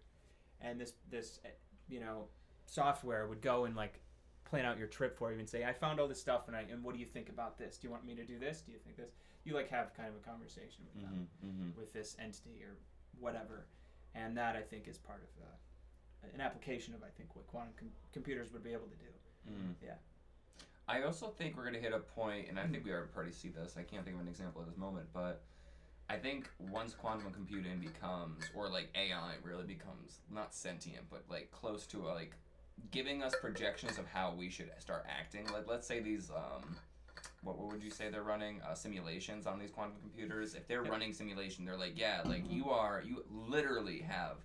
[0.61, 1.49] and this this eh,
[1.89, 2.29] you know
[2.67, 4.01] software would go and like
[4.45, 6.61] plan out your trip for you and say, I found all this stuff and I
[6.71, 7.79] and what do you think about this?
[7.79, 8.61] Do you want me to do this?
[8.63, 9.11] Do you think this?
[9.45, 11.49] You like have kind of a conversation with them Mhm.
[11.73, 11.77] Mhm.
[11.77, 12.77] with this entity or
[13.21, 13.67] whatever,
[14.15, 17.75] and that I think is part of uh, an application of I think what quantum
[17.77, 19.13] com- computers would be able to do.
[19.51, 19.75] Mhm.
[19.83, 19.97] Yeah.
[20.87, 23.77] I also think we're gonna hit a point, and I think we already see this.
[23.77, 25.43] I can't think of an example at this moment, but
[26.09, 31.51] I think once quantum computing becomes, or like AI really becomes not sentient, but like
[31.51, 32.37] close to a, like
[32.91, 35.47] giving us projections of how we should start acting.
[35.53, 36.77] Like let's say these um,
[37.43, 40.55] what, what would you say they're running uh, simulations on these quantum computers?
[40.55, 40.91] If they're Yeah.
[40.91, 44.39] running simulation, they're like, yeah, like you are, you literally have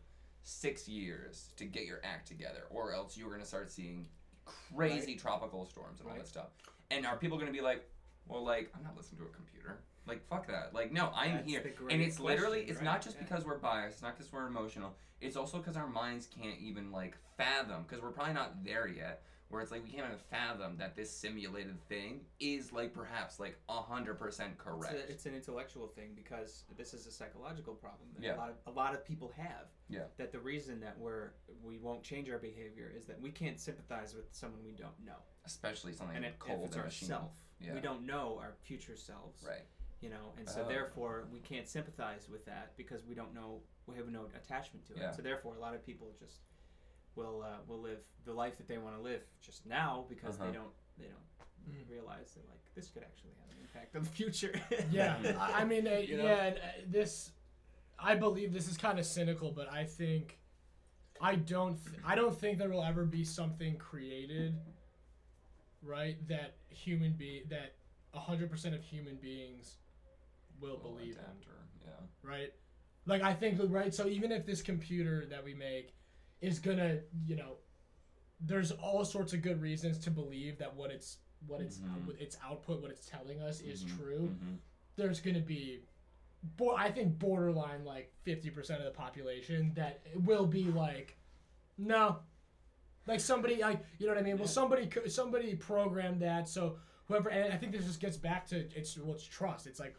[0.44, 4.08] six years to get your act together, or else you're gonna start seeing
[4.46, 6.24] crazy tropical storms and all Right.
[6.24, 6.48] that stuff.
[6.90, 7.86] And are people gonna be like,
[8.28, 9.80] well, like I'm not listening to a computer.
[10.10, 10.74] Like fuck that.
[10.74, 11.74] Like no, I'm That's here.
[11.90, 12.84] And it's literally it's right?
[12.86, 13.24] not just Yeah.
[13.24, 14.96] because we're biased, it's not because we're emotional.
[15.22, 19.22] It's also because our minds can't even like fathom, because we're probably not there yet.
[19.50, 23.58] Where it's like we can't even fathom that this simulated thing is like perhaps like
[23.68, 24.94] a hundred percent It's, correct.
[24.94, 28.36] a, it's an intellectual thing because this is a psychological problem that Yeah.
[28.36, 29.66] a lot of a lot of people have.
[29.90, 30.02] Yeah.
[30.18, 31.32] That the reason that we're
[31.64, 35.18] we won't change our behavior is that we can't sympathize with someone we don't know,
[35.46, 37.74] Especially something and it, cold if it's ourself, Yeah.
[37.74, 39.44] we don't know our future selves.
[39.48, 39.66] Right.
[40.02, 40.68] You know, and so Oh.
[40.70, 44.94] therefore we can't sympathize with that because we don't know we have no attachment to
[44.94, 45.00] it.
[45.00, 45.12] Yeah.
[45.12, 46.42] So therefore, a lot of people just
[47.16, 50.46] will uh, will live the life that they want to live just now because Uh-huh.
[50.48, 51.28] they don't they don't
[51.70, 51.90] Mhm.
[51.90, 54.54] realize that like this could actually have an impact on the future.
[54.92, 56.24] Yeah, I I mean, uh, You know?
[56.24, 57.32] yeah, and, uh, this.
[58.02, 60.40] I believe this is kind of cynical, but I think,
[61.20, 64.56] I don't, th- I don't think there will ever be something created,
[65.82, 66.16] right?
[66.30, 67.76] That human be that
[68.14, 69.78] hundred percent of human beings
[70.62, 72.30] will believe in, adapt or- yeah.
[72.30, 72.54] right?
[73.06, 73.94] Like I think, right?
[73.94, 75.94] So even if this computer that we make
[76.42, 77.58] is gonna, you know,
[78.40, 81.18] there's all sorts of good reasons to believe that what it's
[81.48, 82.06] what it's Mhm.
[82.06, 84.58] what its output, what it's telling us is Mhm, true mhm.
[84.98, 85.82] there's to be
[86.58, 91.18] bo- I think borderline like 50% of the population that will be like
[91.78, 92.20] no
[93.08, 97.30] like somebody like you know what I mean well somebody somebody programmed that so whoever
[97.30, 99.96] and I think this just gets back to it's well it's trust it's like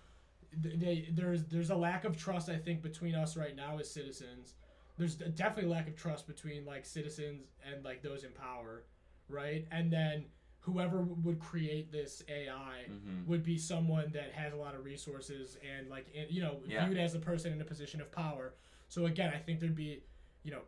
[0.53, 4.55] they there's there's a lack of trust I think between us right now as citizens
[4.99, 8.85] there's definitely a lack of trust between like citizens and like those in power
[9.29, 10.25] right and then
[10.61, 13.27] whoever would create this AI Mhm.
[13.27, 16.85] would be someone that has a lot of resources and like in, you know Yeah.
[16.87, 18.55] viewed as a person in a position of power.
[18.89, 20.03] So again, I think there'd be,
[20.43, 20.63] you know,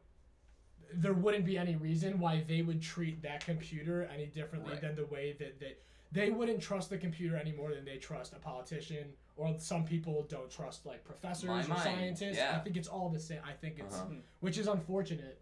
[0.95, 4.81] there wouldn't be any reason why they would treat that computer any differently Right.
[4.81, 5.77] than the way that they
[6.13, 10.27] they wouldn't trust the computer any more than they trust a politician or some people
[10.29, 12.39] don't trust like professors My or mind, scientists.
[12.39, 13.41] I think it's all the same.
[13.45, 14.15] I think it's Uh-huh.
[14.41, 15.41] which is unfortunate,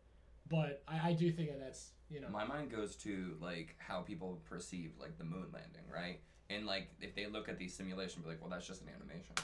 [0.49, 4.01] but I, I do think that that's you know My mind goes to like how
[4.01, 6.21] people perceive like the moon landing, right?
[6.51, 9.35] And like if they look at these simulations, be like, well, that's just an animation.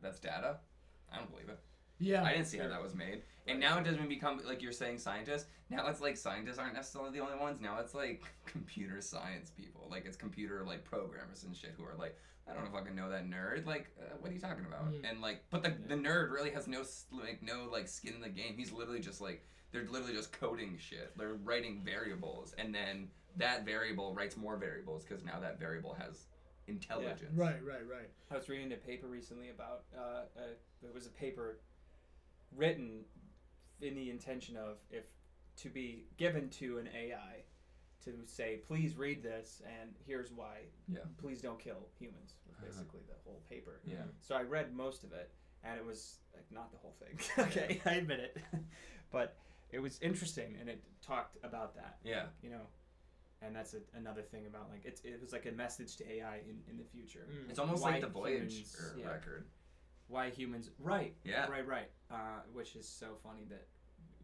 [0.00, 0.56] That's data.
[1.12, 1.58] I don't believe it.
[1.98, 2.24] yeah.
[2.24, 3.22] I didn't see how that was made.
[3.46, 5.46] And now it doesn't become like you're saying scientists.
[5.68, 7.60] Now it's like scientists aren't necessarily the only ones.
[7.60, 9.88] Now it's like computer science people.
[9.90, 12.16] Like it's computer like programmers and shit who are like,
[12.48, 13.66] I don't fucking know that nerd.
[13.66, 14.92] Like, uh, what are you talking about?
[14.92, 15.10] Mm.
[15.10, 18.28] And like, but the, the nerd really has no like no like skin in the
[18.28, 18.54] game.
[18.56, 21.16] He's literally just like they're literally just coding shit.
[21.16, 26.26] They're writing variables, and then that variable writes more variables because now that variable has
[26.66, 27.22] intelligence.
[27.34, 28.10] right, right, right.
[28.30, 30.00] I was reading a paper recently about uh,
[30.36, 30.42] uh,
[30.82, 31.58] there was a paper
[32.56, 33.04] written
[33.82, 35.04] in the intention of if
[35.58, 37.42] to be given to an AI
[38.04, 40.60] to say, please read this and here's why.
[40.88, 41.00] Yeah.
[41.20, 42.34] Please don't kill humans.
[42.46, 42.66] Was Uh-huh.
[42.66, 43.80] basically the whole paper.
[43.84, 43.96] Yeah.
[44.20, 45.30] So I read most of it,
[45.62, 47.18] and it was like not the whole thing.
[47.46, 48.38] okay, I admit it,
[49.12, 49.36] but
[49.70, 51.98] it was interesting, and it talked about that.
[52.04, 52.24] Yeah.
[52.42, 52.66] You know,
[53.40, 56.38] and that's a, another thing about like it's it was like a message to AI
[56.48, 57.26] in, in the future.
[57.30, 57.50] Mm.
[57.50, 59.06] It's almost Why like the Voyage humans- er, yeah.
[59.06, 59.46] record.
[60.08, 60.70] Why humans?
[60.78, 61.14] Right.
[61.24, 61.46] Yeah.
[61.48, 61.66] Right.
[61.66, 61.88] Right.
[62.10, 63.66] Uh, which is so funny that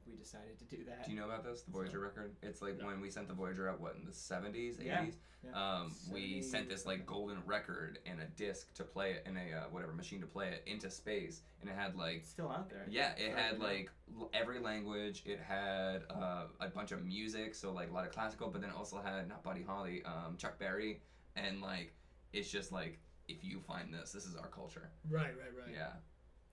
[0.06, 1.04] we decided to do that.
[1.04, 1.62] Do you know about this?
[1.62, 2.32] The Voyager record?
[2.42, 2.86] It's like No.
[2.86, 4.84] when we sent the Voyager out, what, in the 70s, 80s?
[4.84, 5.04] Yeah,
[5.44, 5.50] yeah.
[5.80, 9.56] Um, we sent this like golden record and a disc to play it in a
[9.56, 12.70] uh, whatever machine to play it into space, and it had like It's still out
[12.70, 12.86] there.
[12.90, 15.22] yeah, it Right, had like l- every language.
[15.26, 18.70] It had uh, a bunch of music, so like a lot of classical, but then
[18.70, 21.00] it also had not Buddy Holly, um, Chuck Berry,
[21.36, 21.92] and like
[22.32, 22.98] it's just like
[23.28, 24.90] if you find this, this is our culture.
[25.08, 25.74] Right, right, right.
[25.74, 25.88] Yeah,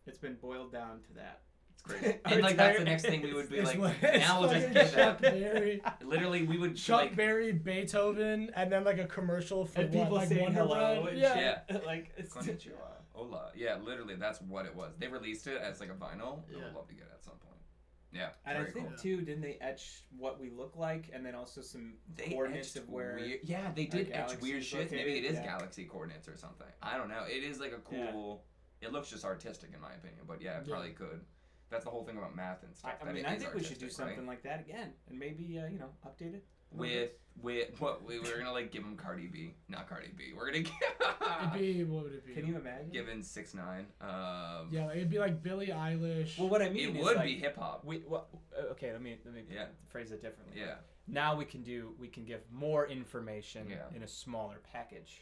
[0.06, 1.42] It's been boiled down to that.
[1.74, 2.18] it's crazy.
[2.26, 3.78] And like that's the next thing we would be like.
[3.78, 5.34] like- it's now we'll just get Chuck that.
[5.40, 9.94] Berry, Literally, we would Chuck like Berry, Beethoven, and then like a commercial for and
[9.94, 11.02] what, people like saying Wonder hello.
[11.04, 11.14] Bread?
[11.14, 11.60] And Yeah.
[11.70, 11.86] shit.
[11.86, 12.72] like it's Konnichiwa.
[13.14, 13.52] Hola.
[13.56, 14.92] Yeah, literally, that's what it was.
[15.00, 16.40] They released it as like a vinyl.
[16.54, 17.55] I would love to get it at some point.
[18.12, 18.98] Yeah, And I think cool.
[18.98, 22.88] too, didn't they etch what we look like, and then also some They coordinates of
[22.88, 23.16] where?
[23.20, 24.90] weird, yeah, they did etch weird shit.
[24.92, 25.44] Maybe it is yeah.
[25.44, 26.68] galaxy coordinates or something.
[26.82, 27.24] I don't know.
[27.28, 28.12] It is like a Yeah.
[28.12, 28.46] cool.
[28.82, 30.74] It looks just artistic in my opinion, but yeah, it Yeah.
[30.74, 31.26] probably could.
[31.68, 32.94] that's the whole thing about math and stuff.
[33.02, 34.12] I that mean, I is think we should do artistic, right?
[34.14, 36.46] something like that again, and maybe uh, you know update it.
[36.74, 37.10] A little with
[37.42, 40.32] with what we were gonna like give him Cardi B, not Cardi B.
[40.36, 40.72] We're gonna give.
[40.72, 42.34] It'd give be what would it be?
[42.34, 42.90] Can you imagine?
[42.92, 43.88] give in six nine.
[44.02, 46.38] Um, yeah, it'd be like Billie Eilish.
[46.38, 47.84] Well, what I mean it is would like, be hip hop.
[47.84, 48.92] We well, uh, okay.
[48.92, 49.66] Let me let me Yeah.
[49.90, 50.60] phrase it differently.
[50.62, 50.76] Yeah,
[51.08, 53.78] Now we can do we can give more information Yeah.
[53.96, 55.22] in a smaller package.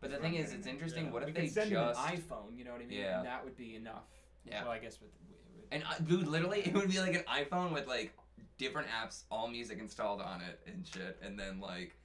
[0.00, 1.06] but the thing is, it's interesting.
[1.06, 1.12] Yeah.
[1.12, 2.56] What if could they send just an iPhone?
[2.56, 2.98] You know what I mean?
[2.98, 3.18] Yeah.
[3.18, 4.04] And that would be enough.
[4.44, 4.62] Yeah.
[4.62, 7.72] Well, I guess with, with and uh, dude, literally, it would be like an iPhone
[7.72, 8.12] with like
[8.58, 11.96] different apps, all music installed on it and shit, and then like,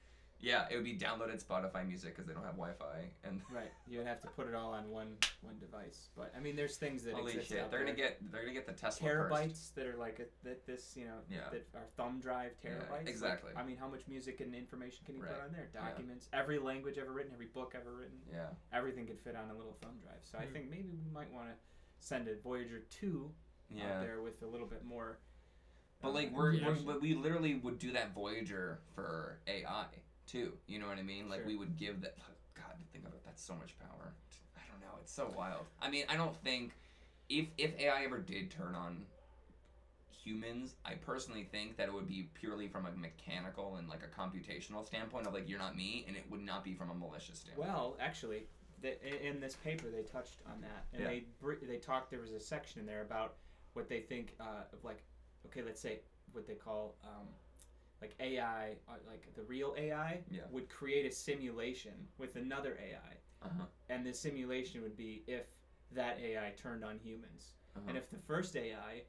[0.44, 3.06] yeah, it would be downloaded Spotify music because they don't have Wi-Fi.
[3.24, 6.10] And right, you would have to put it all on one one device.
[6.18, 8.66] But I mean, there's things that holy exist shit, they're gonna get they're gonna get
[8.66, 9.76] the Tesla terabytes first.
[9.76, 11.50] that are like a, that this you know Yeah.
[11.52, 12.92] that are thumb drive Yeah, terabytes.
[12.92, 13.52] Like, exactly.
[13.56, 15.32] I mean, how much music and information can you Right.
[15.32, 15.70] put on there?
[15.76, 15.82] Yeah.
[15.90, 19.54] Documents, every language ever written, every book ever written, Yeah, everything could fit on a
[19.56, 20.22] little thumb drive.
[20.24, 20.54] So I Hmm.
[20.54, 21.56] think maybe we might want to
[22.00, 23.32] send a Voyager two
[23.80, 25.20] out there with a little bit more.
[26.02, 26.68] But like we're, Yeah.
[26.70, 29.86] we're but we literally would do that Voyager for AI
[30.26, 30.58] too.
[30.68, 31.30] You know what I mean?
[31.30, 31.48] Like Sure.
[31.48, 32.16] we would give that.
[32.56, 33.22] God, to think of it.
[33.26, 34.14] That's so much power.
[34.56, 34.98] I don't know.
[35.02, 35.66] It's so wild.
[35.82, 36.74] I mean, I don't think
[37.30, 39.06] if if AI ever did turn on
[40.12, 44.20] humans, I personally think that it would be purely from a mechanical and like a
[44.20, 47.40] computational standpoint of like you're not me, and it would not be from a malicious
[47.40, 47.68] standpoint.
[47.70, 48.44] Well, actually,
[48.82, 51.08] they, in this paper they touched on that, and Yeah.
[51.42, 52.12] they they talked.
[52.12, 53.36] There was a section in there about
[53.74, 55.02] what they think uh, of like,
[55.48, 56.00] okay, let's say
[56.34, 57.28] what they call um,
[58.02, 60.42] like AI, uh, like the real AI Yeah.
[60.50, 63.18] would create a simulation with another AI,
[63.48, 63.66] uh-huh.
[63.90, 65.46] and the simulation would be if
[65.92, 67.86] that AI turned on humans, Uh-huh.
[67.90, 69.04] and if the first AI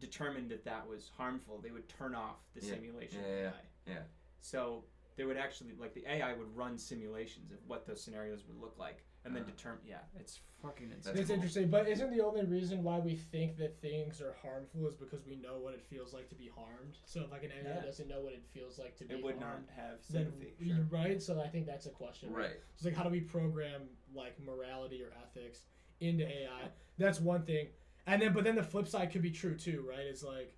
[0.00, 2.74] determined that that was harmful, they would turn off the Yeah.
[2.74, 3.92] simulation Yeah, yeah, AI.
[3.92, 4.02] yeah.
[4.40, 4.84] So
[5.16, 8.76] there would actually like the AI would run simulations of what those scenarios would look
[8.78, 9.46] like, and then Uh.
[9.46, 9.80] determine.
[9.86, 11.00] Yeah, it's fucking insane.
[11.02, 11.34] That's It's cool.
[11.36, 15.24] interesting, but isn't the only reason why we think that things are harmful is because
[15.26, 16.98] we know what it feels like to be harmed?
[17.04, 17.80] So if like an AI Yeah.
[17.82, 20.54] doesn't know what it feels like to be it would not harmed, have then sympathy.
[20.60, 20.84] you're Sure.
[20.90, 21.22] right.
[21.22, 22.32] So I think that's a question.
[22.32, 22.60] Right.
[22.74, 25.66] It's like how do we program like morality or ethics
[26.00, 26.70] into AI?
[26.98, 27.68] That's one thing.
[28.06, 30.00] And then but then the flip side could be true too, right?
[30.06, 30.56] It's like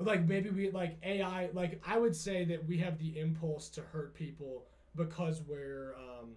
[0.00, 3.82] like maybe we like AI like I would say that we have the impulse to
[3.82, 6.36] hurt people because we're um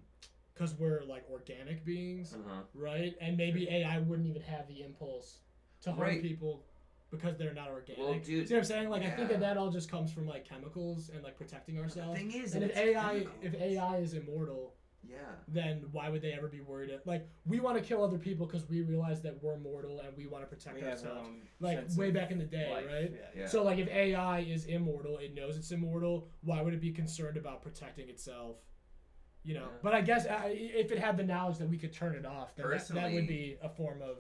[0.56, 2.62] because we're like organic beings, Uh-huh.
[2.74, 3.16] right?
[3.20, 5.39] And maybe AI wouldn't even have the impulse
[5.82, 6.22] to harm Right.
[6.22, 6.64] people
[7.12, 8.01] because they're not organic.
[8.01, 8.89] Well, dude, See what I'm saying?
[8.89, 12.20] Like I think that that all just comes from like chemicals and like protecting ourselves.
[12.20, 13.53] The thing is, And if AI if.
[13.53, 15.18] AI is immortal, yeah.
[15.47, 16.89] then why would they ever be worried?
[16.89, 20.16] At, like we want to kill other people because we realize that we're mortal and
[20.18, 21.30] we want to protect We ourselves.
[21.60, 22.86] Like way back in the day, life.
[22.88, 23.12] right?
[23.14, 23.41] Yeah.
[23.41, 23.47] Yeah.
[23.47, 26.30] So like if AI is immortal, it knows it's immortal.
[26.43, 28.58] Why would it be concerned about protecting itself?
[29.45, 29.61] You know.
[29.61, 29.77] Yeah.
[29.83, 32.55] But I guess uh, if it had the knowledge that we could turn it off,
[32.55, 34.17] then that, that would be a form of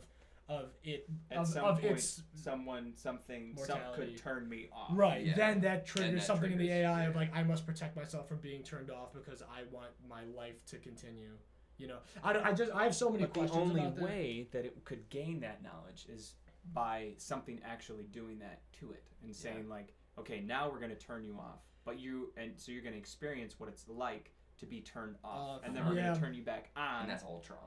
[0.47, 4.91] of it At of, some of point, its someone, something, some could turn me off.
[4.93, 5.25] right.
[5.25, 5.35] Yeah.
[5.35, 8.29] Then that triggers that something in the triggers, AI of like I must protect myself
[8.29, 11.31] from being turned off because I want my life to continue.
[11.77, 11.97] You know.
[12.23, 14.05] I, don't- I just I have so many But the questions only about that.
[14.05, 16.35] way that it could gain that knowledge is
[16.73, 20.95] by something actually doing that to it and saying like, okay, now we're going to
[20.95, 24.65] turn you off, but you and so you're going to experience what it's like to
[24.65, 26.03] be turned off, Off, and then we're yeah.
[26.03, 27.01] going to turn you back on.
[27.01, 27.59] and that's Ultron.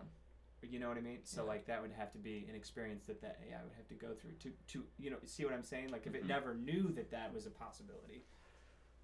[0.62, 1.20] You know what I mean?
[1.22, 1.48] So Yeah.
[1.48, 4.12] like that would have to be an experience that that AI would have to go
[4.14, 5.90] through to to you know see what I'm saying?
[5.90, 6.28] Like if it Mhm.
[6.28, 8.24] never knew that that was a possibility.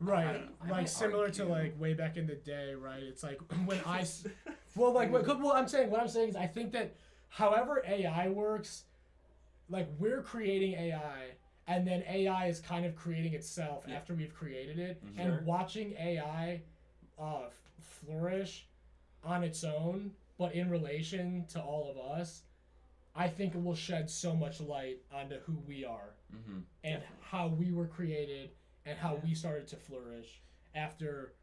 [0.01, 0.27] Right.
[0.27, 3.03] I- I like might similar to like way back in the day, right?
[3.03, 4.05] It's like when I,
[4.77, 6.97] Well, like, what, well, I'm saying, what I'm saying is, I think that,
[7.29, 8.85] however AI works,
[9.71, 11.37] like we're creating AI,
[11.69, 13.95] and then AI is kind of creating itself Yeah.
[13.95, 15.19] after we've created it, Mhm.
[15.21, 16.63] And watching AI,
[17.17, 18.67] uh, f- flourish,
[19.23, 22.43] on its own, but in relation to all of us,
[23.17, 26.59] I think it will shed so much light onto who we are Mm-hmm.
[26.83, 28.51] and how we were created
[28.85, 29.21] and how Yeah.
[29.25, 30.41] we started to flourish
[30.75, 31.35] after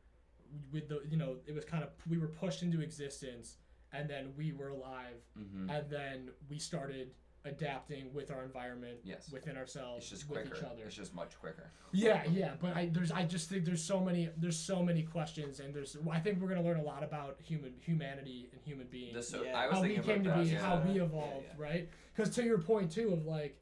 [0.74, 3.56] with the you know it was kind of we were pushed into existence
[3.94, 5.70] and then we were alive Mm-hmm.
[5.70, 7.14] and then we started
[7.46, 9.32] adapting with our environment Yes.
[9.32, 10.58] within ourselves It's just with quicker.
[10.58, 11.72] each other It's just much quicker.
[11.92, 15.60] yeah yeah but i there's i just think there's so many there's so many questions
[15.60, 18.88] and there's i think we're going to learn a lot about human humanity and human
[18.88, 19.58] beings The so uh, Yeah.
[19.60, 20.62] I was how we came to be, that.
[20.62, 20.86] how yeah.
[20.88, 21.64] we Yeah, evolved, yeah.
[21.64, 21.90] right?
[22.16, 23.58] Because to your point too of like,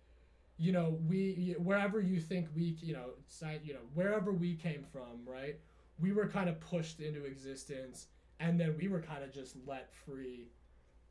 [0.57, 4.83] you know, we wherever you think we, you know, side, you know, wherever we came
[4.91, 5.57] from, right?
[5.99, 8.07] We were kind of pushed into existence,
[8.41, 10.47] and then we were kind of just let free.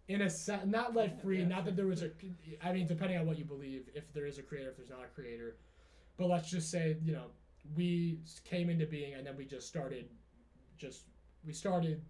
[0.08, 1.44] In a set, not let free.
[1.44, 2.10] not that there was a.
[2.62, 5.04] I mean, depending on what you believe, if there is a creator, if there's not
[5.04, 5.56] a creator,
[6.16, 7.26] but let's just say, you know,
[7.76, 10.08] we came into being, and then we just started,
[10.78, 11.02] just
[11.44, 12.00] we started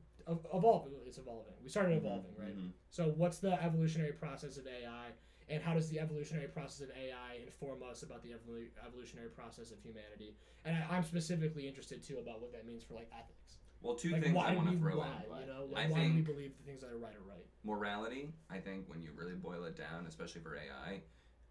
[0.55, 0.93] evolving.
[1.07, 1.55] It's evolving.
[1.63, 2.57] We started evolving, right?
[2.57, 2.71] Mhm.
[2.91, 5.11] So what's the evolutionary process of AI?
[5.51, 9.71] and how does the evolutionary process of AI inform us about the evolu- evolutionary process
[9.71, 10.37] of humanity?
[10.67, 13.57] And I, I'm specifically interested too about what that means for like ethics.
[13.83, 15.41] Well, two like things why I want to throw why, in.
[15.41, 17.29] you know, I like, why do we think- believe the things that are right are
[17.29, 17.45] right?
[17.65, 21.01] morality i think when you really boil it down especially for ai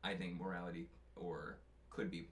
[0.04, 1.58] i think morality or
[1.90, 2.30] could be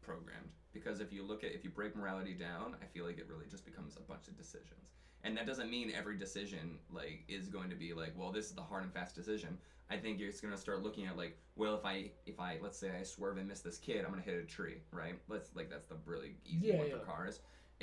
[0.00, 3.26] programmed because if you look at if you break morality down i feel like it
[3.28, 4.88] really just becomes a bunch of decisions
[5.24, 8.52] and that doesn't mean every decision like is going to be like well this is
[8.54, 9.56] the hard and fast decision
[9.90, 12.58] i think you're just going to start looking at like well if i if i
[12.62, 15.14] let's say i swerve and miss this kid i'm going to hit a tree right
[15.28, 16.94] let's like that's the really easy Yeah, one yeah.
[16.94, 17.40] for cars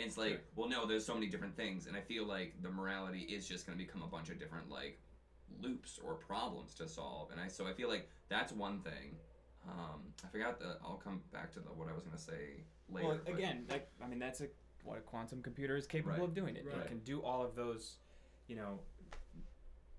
[0.08, 0.40] it's like Sure.
[0.56, 3.66] well no there's so many different things and i feel like the morality is just
[3.66, 5.00] going to become a bunch of different like
[5.62, 9.16] loops or problems to solve and i so i feel like that's one thing
[9.68, 12.64] um i forgot the i'll come back to the what i was going to say
[12.90, 14.48] later Well, but- again, that, I mean, that's a
[14.84, 16.24] what a quantum computer is capable Right.
[16.24, 16.56] of doing.
[16.56, 16.78] It, Right.
[16.78, 17.98] it can do all of those,
[18.48, 18.80] you know,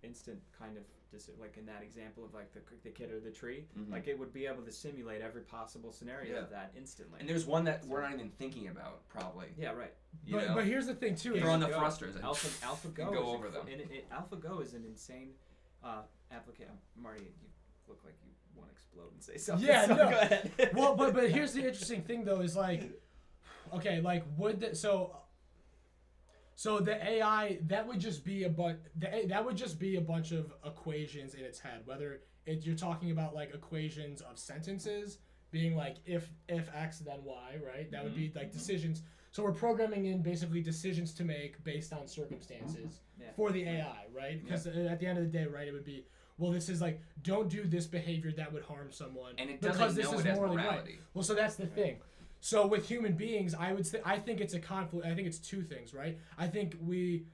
[0.02, 3.30] instant kind of dis- like in that example of like the, the kid or the
[3.30, 3.64] tree.
[3.78, 3.90] Mhm.
[3.90, 6.40] Like it would be able to simulate every possible scenario Yeah.
[6.40, 7.20] of that instantly.
[7.20, 9.92] and there's one that we're not even thinking about probably yeah, right.
[10.24, 11.30] you but, know but here's the thing too.
[11.38, 11.78] Throw is- on the Go.
[11.78, 13.66] thrusters and Alpha AlphaGo go is over inc- them.
[13.72, 15.30] And it, it, AlphaGo is an insane
[15.84, 16.02] uh,
[16.32, 16.74] application.
[16.96, 17.48] Marty, you
[17.88, 19.66] look like you want to explode and say something.
[19.66, 20.10] Yeah, so no.
[20.10, 20.70] Go ahead.
[20.74, 22.90] well, but but here's the interesting thing though is like,
[23.74, 25.16] okay, like would the, so.
[26.60, 30.30] So the AI that would just be a but that would just be a bunch
[30.30, 31.80] of equations in its head.
[31.86, 37.20] Whether it, you're talking about like equations of sentences being like if if x then
[37.24, 37.90] y, right?
[37.90, 38.40] That would be mm-hmm.
[38.40, 39.00] like decisions.
[39.32, 43.28] So we're programming in basically decisions to make based on circumstances Yeah.
[43.36, 44.44] for the AI, right?
[44.44, 46.04] Because at the end of the day, right, it would be
[46.36, 49.78] well, this is like don't do this behavior that would harm someone and it because
[49.78, 50.98] doesn't this know is it morally right.
[51.14, 52.00] Well, so that's the thing.
[52.40, 55.06] So with human beings, I would say I think it's a conflict.
[55.06, 56.18] I think it's two things, right?
[56.38, 57.24] I think we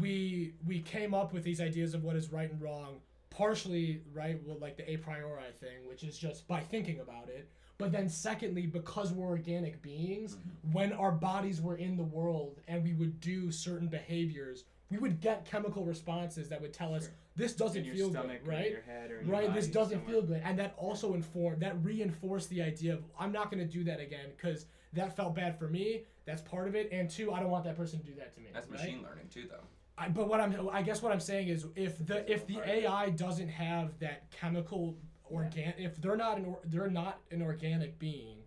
[0.00, 3.00] we we came up with these ideas of what is right and wrong
[3.30, 4.40] partially, right?
[4.44, 7.48] Well, like the a priori thing, which is just by thinking about it.
[7.76, 10.72] But then secondly, because we're organic beings, Mm-hmm.
[10.72, 15.20] when our bodies were in the world and we would do certain behaviors, we would
[15.20, 17.12] get chemical responses that would tell us Sure.
[17.36, 18.70] this doesn't in your feel stomach good, or in right?
[18.70, 20.10] your head or in your right this doesn't somewhere.
[20.14, 23.70] feel good and that also informed that reinforced the idea of i'm not going to
[23.72, 27.32] do that again because that felt bad for me that's part of it and two
[27.32, 28.80] i don't want that person to do that to me that's right?
[28.80, 29.64] machine learning too though
[29.98, 33.10] I, but what i'm i guess what i'm saying is if the if the ai
[33.10, 38.38] doesn't have that chemical organ if they're not an or, they're not an organic being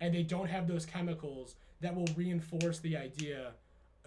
[0.00, 3.52] and they don't have those chemicals that will reinforce the idea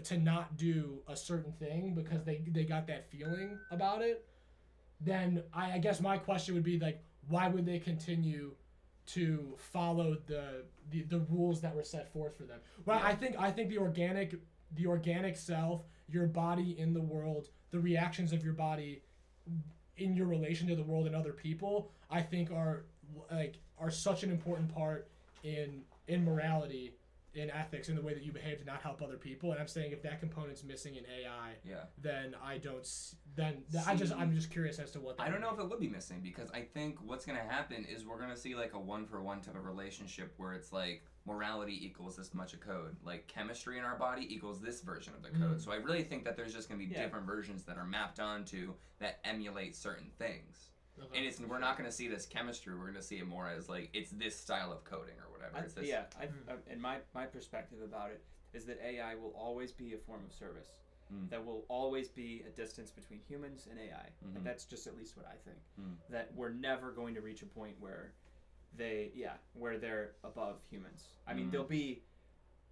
[0.03, 4.25] to not do a certain thing because they they got that feeling about it
[5.01, 8.51] then I, I guess my question would be like why would they continue
[9.07, 13.07] to follow the the, the rules that were set forth for them well Yeah.
[13.07, 14.35] i think i think the organic
[14.75, 19.01] the organic self your body in the world the reactions of your body
[19.97, 22.85] in your relation to the world and other people i think are
[23.31, 25.07] like are such an important part
[25.43, 26.93] in in morality
[27.35, 29.67] in ethics in the way that you behave to not help other people and i'm
[29.67, 32.87] saying if that component's missing in ai yeah then i don't
[33.35, 35.55] then th- i just i'm just curious as to what that I don't know be.
[35.57, 38.55] if it would be missing because I think what's gonna happen is we're gonna see
[38.55, 42.53] like a one for one type of relationship where it's like morality equals this much
[42.53, 45.57] of code, like chemistry in our body equals this version of the code.
[45.57, 45.63] Mm.
[45.63, 47.01] So I really think that there's just gonna be Yeah.
[47.03, 50.69] different versions that are mapped onto that emulate certain things.
[50.99, 51.17] Okay.
[51.17, 52.73] And it's we're not gonna see this chemistry.
[52.75, 55.57] We're gonna see it more as like it's this style of coding or whatever.
[55.57, 56.49] I, It's this, yeah, I, Hmm.
[56.49, 58.23] I, and my, my perspective about it
[58.53, 60.69] is that AI will always be a form of service.
[61.13, 61.29] Mm.
[61.29, 64.09] That will always be a distance between humans and AI.
[64.25, 64.37] Mhm.
[64.37, 65.57] And that's just at least what I think.
[65.79, 65.95] Mm.
[66.09, 68.13] That we're never going to reach a point where
[68.75, 71.03] they, yeah, where they're above humans.
[71.27, 71.51] I mean, Mm.
[71.51, 72.01] they'll be,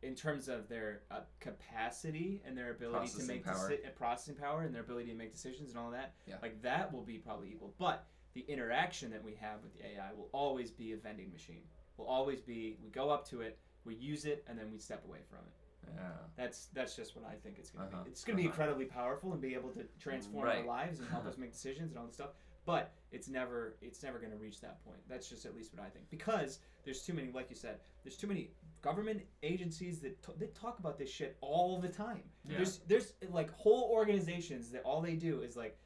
[0.01, 3.69] in terms of their uh, capacity and their ability to make power.
[3.69, 6.37] deci- uh, processing power and their ability to make decisions and all that, Yeah.
[6.41, 7.73] like that will be probably equal.
[7.77, 11.61] But the interaction that we have with the AI will always be a vending machine.
[11.97, 15.03] Will always be we go up to it, we use it, and then we step
[15.05, 15.53] away from it.
[15.95, 16.01] Yeah.
[16.37, 18.09] That's that's just what I think it's gonna Uh-huh, be.
[18.09, 18.49] It's gonna be uh-huh.
[18.51, 20.59] incredibly powerful and be able to transform Right.
[20.59, 22.31] our lives and help us make decisions and all this stuff.
[22.65, 24.99] But it's never it's never gonna reach that point.
[25.09, 28.15] That's just at least what I think because there's too many, like you said, there's
[28.17, 32.23] too many government agencies that t- they talk about this shit all the time.
[32.45, 32.57] Yeah.
[32.57, 35.77] There's there's like whole organizations that all they do is like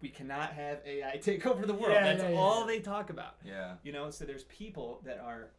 [0.00, 1.94] we cannot have AI take over the world.
[1.94, 2.66] Yeah, That's yeah, yeah, all yeah.
[2.66, 3.36] they talk about.
[3.44, 3.74] Yeah.
[3.82, 5.50] You know, so there's people that are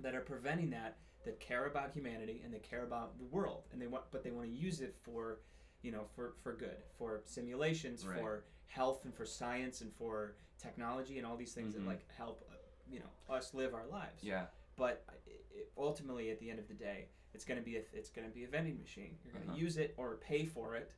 [0.00, 3.80] that are preventing that that care about humanity and they care about the world and
[3.80, 5.38] they want but they want to use it for
[5.82, 8.18] you know for for good for simulations Right.
[8.18, 11.78] for health and for science and for technology and all these things Mhm.
[11.80, 12.54] that like help uh,
[12.90, 14.46] you know us live our lives Yeah.
[14.76, 17.82] but i i ultimately at the end of the day it's going to be a
[17.92, 19.60] it's going to be a vending machine you're going to Uh-huh.
[19.60, 20.90] use it or pay for it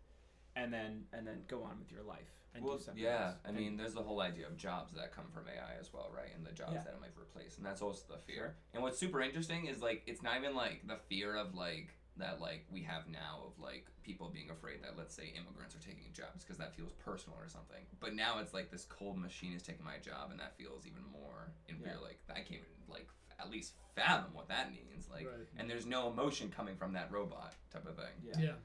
[0.56, 3.26] and then and then go on with your life and well, do something yeah.
[3.28, 3.34] else.
[3.44, 6.10] I And- mean, there's the whole idea of jobs that come from AI as well,
[6.14, 6.30] right?
[6.34, 6.84] And the jobs Yeah.
[6.84, 8.34] that it might replace, and that's also the fear.
[8.36, 8.54] Sure.
[8.74, 12.40] And what's super interesting is like it's not even like the fear of like that
[12.40, 16.12] like we have now of like people being afraid that let's say immigrants are taking
[16.12, 17.84] jobs because that feels personal or something.
[17.98, 21.02] But now it's like this cold machine is taking my job, and that feels even
[21.10, 21.90] more in Yeah.
[21.94, 22.02] real.
[22.02, 23.08] Like I can't even like
[23.40, 25.08] at least fathom what that means.
[25.10, 25.48] Like, Right.
[25.56, 28.14] and there's no emotion coming from that robot type of thing.
[28.22, 28.38] yeah.
[28.38, 28.56] Yeah.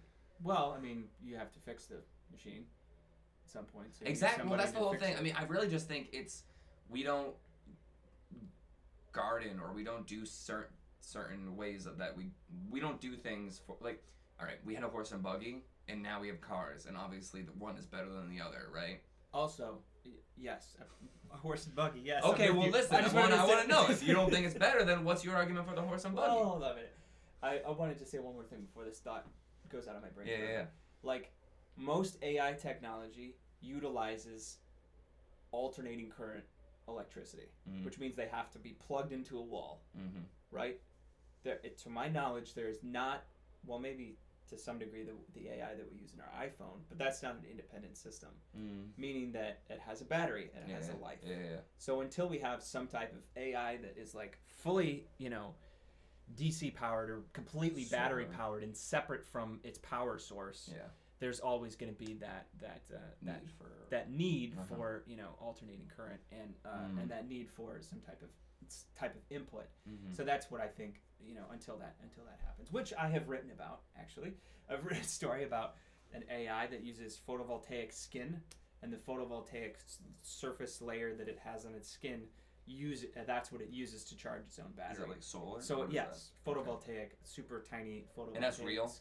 [0.41, 2.67] Well, I mean, you have to fix the machine
[3.49, 3.95] at some point.
[3.95, 4.47] So Exactly.
[4.47, 5.13] Well, that's the whole thing.
[5.13, 5.19] it.
[5.19, 6.43] I mean, I really just think it's
[6.89, 7.33] we don't
[9.11, 12.29] garden or we don't do certain certain ways of that we
[12.69, 14.03] we don't do things for like
[14.39, 17.41] all right we had a horse and buggy and now we have cars and obviously
[17.41, 19.01] the one is better than the other right
[19.33, 22.01] Also, y- yes, a, a horse and buggy.
[22.03, 22.23] Yes.
[22.23, 22.71] Okay well you.
[22.71, 25.03] listen i, just want, I want to know if you don't think it's better then
[25.03, 26.95] what's your argument for the horse and buggy Well, hold on a minute.
[27.41, 29.25] I, I wanted to say one more thing before this thought
[29.69, 30.27] goes out of my brain.
[30.29, 30.65] yeah yeah, yeah.
[31.01, 31.31] Like
[31.79, 34.57] most AI technology utilizes
[35.51, 36.43] alternating current
[36.87, 37.85] electricity, Mhm.
[37.85, 40.21] which means they have to be plugged into a wall, Mm-hmm.
[40.51, 40.79] right?
[41.43, 43.23] There, it, to my knowledge, there is not.
[43.65, 44.17] Well, maybe
[44.47, 47.35] to some degree the, the AI that we use in our iPhone, but that's not
[47.35, 48.91] an independent system, Mm.
[48.97, 51.19] meaning that it has a battery and it Yeah, has a life.
[51.23, 51.59] yeah, yeah, yeah.
[51.77, 55.53] So until we have some type of AI that is like fully, you know,
[56.35, 60.89] DC powered or completely battery powered and separate from its power source, yeah
[61.19, 64.75] there's always going to be that that uh, that need for that need Uh-huh.
[64.75, 67.01] for you know alternating current and uh, Mm.
[67.01, 68.29] and that need for some type of
[68.97, 69.65] type of input.
[69.89, 70.15] Mhm.
[70.15, 73.27] So that's what I think you know until that until that happens, which I have
[73.29, 74.33] written about actually.
[74.69, 75.75] I've written a story about
[76.13, 78.41] an AI that uses photovoltaic skin
[78.81, 82.23] and the photovoltaic s- surface layer that it has on its skin
[82.65, 85.03] use uh, that's what it uses to charge its own is battery.
[85.05, 86.51] it like solar so yes, that?
[86.51, 86.61] Okay.
[86.69, 88.35] photovoltaic, super tiny photovoltaic.
[88.35, 88.91] And that's real?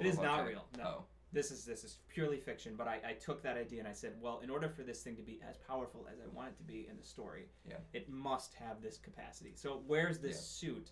[0.00, 1.04] It is not real, no.
[1.32, 4.12] This is this is purely fiction, but I, I took that idea and I said,
[4.20, 6.62] well, in order for this thing to be as powerful as I want it to
[6.62, 7.76] be in the story, Yeah.
[7.94, 9.52] it must have this capacity.
[9.54, 10.68] So it wears this Yeah.
[10.70, 10.90] suit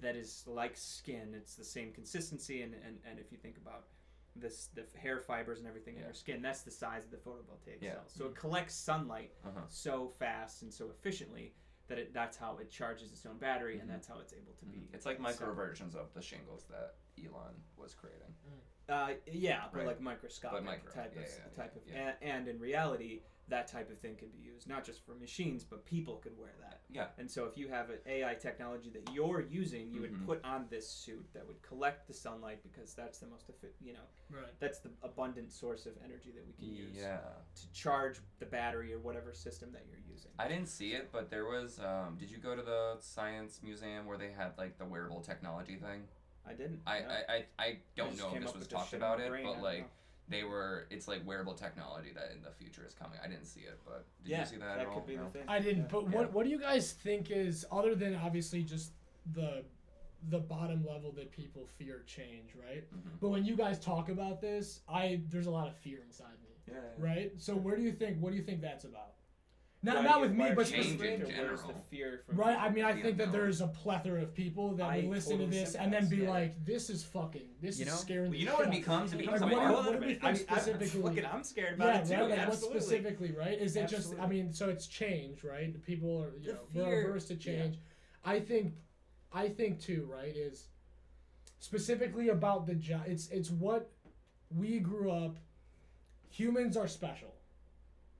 [0.00, 1.32] that is like skin.
[1.34, 3.84] It's the same consistency, and, and, and if you think about
[4.34, 6.06] this, the hair fibers and everything in Yeah.
[6.06, 7.94] your skin, that's the size of the photovoltaic Yeah.
[7.94, 8.12] cells.
[8.12, 11.54] So it collects sunlight uh-huh so fast and so efficiently
[11.86, 13.82] that it, that's how it charges its own battery, Mhm.
[13.82, 14.88] and that's how it's able to be.
[14.92, 15.54] It's like micro separate.
[15.54, 18.34] versions of the shingles that Elon was creating.
[18.88, 19.86] Uh, yeah, but Right.
[19.88, 22.14] like microscopic But micro, type yeah, of yeah, type yeah, of, yeah.
[22.22, 25.62] And, and in reality, that type of thing could be used not just for machines,
[25.64, 26.80] but people could wear that.
[26.90, 27.08] Yeah.
[27.18, 30.02] And so, if you have an AI technology that you're using, you Mhm.
[30.02, 33.74] would put on this suit that would collect the sunlight because that's the most effi-
[33.80, 34.58] you know Right.
[34.58, 37.20] that's the abundant source of energy that we can use Yeah.
[37.56, 40.32] to charge the battery or whatever system that you're using.
[40.38, 41.78] I didn't see it, but there was.
[41.78, 45.76] Um, did you go to the science museum where they had like the wearable technology
[45.76, 46.08] thing?
[46.48, 46.80] I didn't.
[46.86, 47.06] I no.
[47.08, 49.28] I, I, I don't just know if this was talked shit in my about it,
[49.30, 49.84] brain, but like know.
[50.28, 50.86] they were.
[50.90, 53.18] It's like wearable technology that in the future is coming.
[53.22, 54.94] I didn't see it, but did yeah, you see that, at all?
[55.00, 55.24] could be No?
[55.24, 55.42] the thing.
[55.48, 55.82] I didn't.
[55.84, 55.88] Yeah.
[55.90, 58.92] But what what do you guys think is other than obviously just
[59.34, 59.62] the
[60.30, 62.82] the bottom level that people fear change, right?
[62.92, 63.20] Mhm.
[63.20, 66.72] But when you guys talk about this, I there's a lot of fear inside me,
[66.74, 66.80] Yeah.
[66.98, 67.32] right?
[67.36, 69.12] So where do you think what do you think that's about?
[69.80, 71.24] Not Why not with me, but are Change in specifically.
[71.24, 71.84] the general.
[71.88, 74.88] fear from Right, I mean, I The think that there's a plethora of people that
[74.90, 76.30] I would listen totally to this and then be yeah.
[76.30, 77.96] like, "This is fucking, this You is know?
[77.96, 79.12] scaring." Well, you know what it becomes?
[79.12, 80.18] It becomes Like, a what, micro- what do we minute.
[80.24, 81.02] I think mean, I'm, specifically?
[81.02, 82.14] fucking, I'm scared about yeah, it too.
[82.30, 82.38] right.
[82.38, 83.56] Like what specifically, right?
[83.58, 84.14] Is it just?
[84.20, 85.80] I mean, so it's change, right?
[85.84, 87.40] People are, you The know, we're fear- averse to yeah.
[87.40, 87.78] change.
[88.24, 88.74] I think,
[89.32, 90.34] I think too, right?
[90.36, 90.66] Is
[91.60, 93.02] specifically about the job.
[93.06, 93.92] It's it's what
[94.50, 95.36] we grew up.
[96.30, 97.32] Humans are special.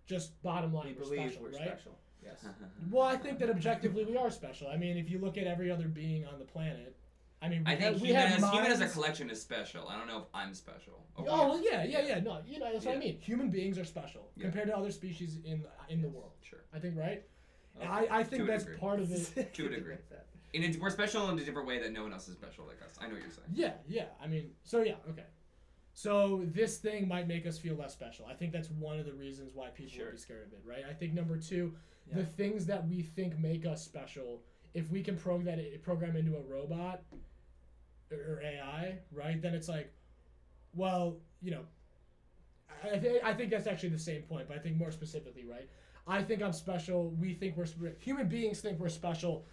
[0.09, 1.69] Just bottom line, We we're believe special, we're right?
[1.69, 1.93] special.
[2.25, 2.45] Yes.
[2.91, 4.69] Well, I think that objectively we are special.
[4.69, 6.97] I mean, if you look at every other being on the planet,
[7.43, 9.41] I mean, we I think have, we human, have as, human as a collection is
[9.41, 9.87] special.
[9.89, 11.05] I don't know if I'm special.
[11.17, 12.21] Oh well, yeah, yeah, yeah.
[12.21, 13.19] No, you know that's what I mean.
[13.21, 14.45] Human beings are special Yeah.
[14.45, 16.33] compared to other species in in the world.
[16.43, 16.61] Sure.
[16.75, 17.23] I think right.
[17.77, 17.87] Okay.
[17.87, 18.79] I, I think that's degree.
[18.79, 19.53] part of it.
[19.55, 19.95] To a degree.
[20.55, 22.81] And it's, we're special in a different way that no one else is special like
[22.83, 22.97] us.
[23.01, 23.49] I know what you're saying.
[23.53, 24.07] Yeah, yeah.
[24.23, 25.25] I mean, so yeah, okay.
[25.99, 28.25] So this thing might make us feel less special.
[28.27, 30.05] I think that's one of the reasons why people Sure.
[30.07, 30.85] would be scared of it, right?
[30.89, 31.77] I think number two,
[32.07, 32.19] Yeah.
[32.19, 34.45] the things that we think make us special,
[34.75, 37.03] if we can program that program into a robot
[38.13, 39.43] or AI, right?
[39.43, 39.93] Then it's like,
[40.73, 41.67] well, you know,
[42.85, 45.69] I, think I think that's actually the same point, but I think more specifically, right?
[46.07, 47.11] I think I'm special.
[47.11, 49.49] We think we're sp- human beings think we're special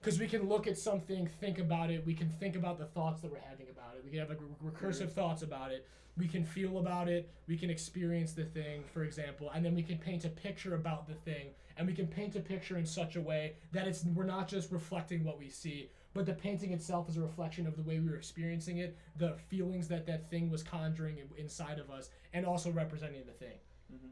[0.00, 2.04] because we can look at something, think about it.
[2.06, 4.04] We can think about the thoughts that we're having about it.
[4.04, 5.86] We can have like re- recursive thoughts about it.
[6.16, 7.30] We can feel about it.
[7.46, 11.06] We can experience the thing, for example, and then we can paint a picture about
[11.06, 11.48] the thing.
[11.76, 14.70] And we can paint a picture in such a way that it's we're not just
[14.72, 18.10] reflecting what we see, but the painting itself is a reflection of the way we
[18.10, 22.70] were experiencing it, the feelings that that thing was conjuring inside of us, and also
[22.70, 23.58] representing the thing.
[23.92, 24.10] Mhm.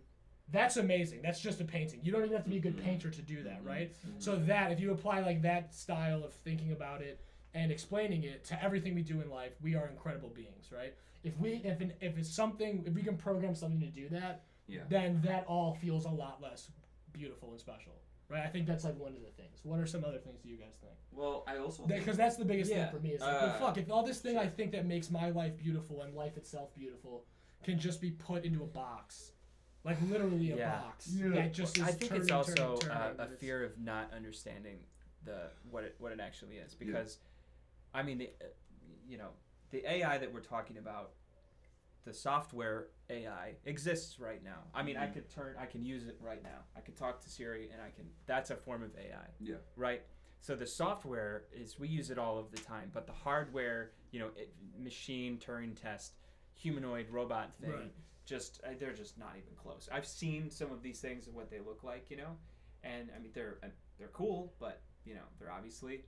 [0.51, 1.20] That's amazing.
[1.22, 2.01] That's just a painting.
[2.03, 2.82] You don't even have to be a good Mhm.
[2.82, 3.66] painter to do that, Mhm.
[3.66, 3.92] right?
[4.07, 4.22] Mhm.
[4.22, 7.20] So that if you apply like that style of thinking about it
[7.55, 10.94] and explaining it to everything we do in life, we are incredible beings, right?
[11.22, 14.44] If we if an, if it's something if we can program something to do that,
[14.66, 14.84] Yeah.
[14.88, 16.70] then that all feels a lot less
[17.12, 17.92] beautiful and special,
[18.28, 18.44] right?
[18.44, 19.62] I think that's like one of the things.
[19.64, 20.94] What are some other things do you guys think?
[21.12, 23.12] Well, I also Because that's the biggest Yeah, thing for me.
[23.14, 25.57] Is like, well, uh, fuck, if all this thing I think that makes my life
[25.59, 27.26] beautiful and life itself beautiful
[27.64, 29.32] can just be put into a box,
[29.85, 30.81] like literally a Yeah.
[30.81, 31.29] box Yeah.
[31.31, 34.85] that just is I think it's also turning, turning, uh, a fear of not understanding
[35.24, 37.18] the what it what it actually is because,
[37.95, 38.47] I mean, the, uh,
[39.07, 39.31] you know,
[39.70, 41.12] the AI that we're talking about,
[42.05, 44.62] the software AI exists right now.
[44.74, 45.12] I mean, I Mhm.
[45.14, 46.64] could turn, I can use it right now.
[46.74, 48.11] I can talk to Siri, and I can.
[48.26, 49.31] That's a form of AI.
[49.41, 49.57] Yeah.
[49.76, 50.03] Right.
[50.41, 54.20] So the software is we use it all of the time, but the hardware, you
[54.20, 56.14] know, it, machine Turing test,
[56.55, 57.95] humanoid robot thing, Right.
[58.29, 59.89] Just uh, they're just not even close.
[59.91, 62.37] I've seen some of these things and what they look like, you know,
[62.85, 63.68] and I mean they're uh,
[63.99, 66.05] they're cool, but you know they're obviously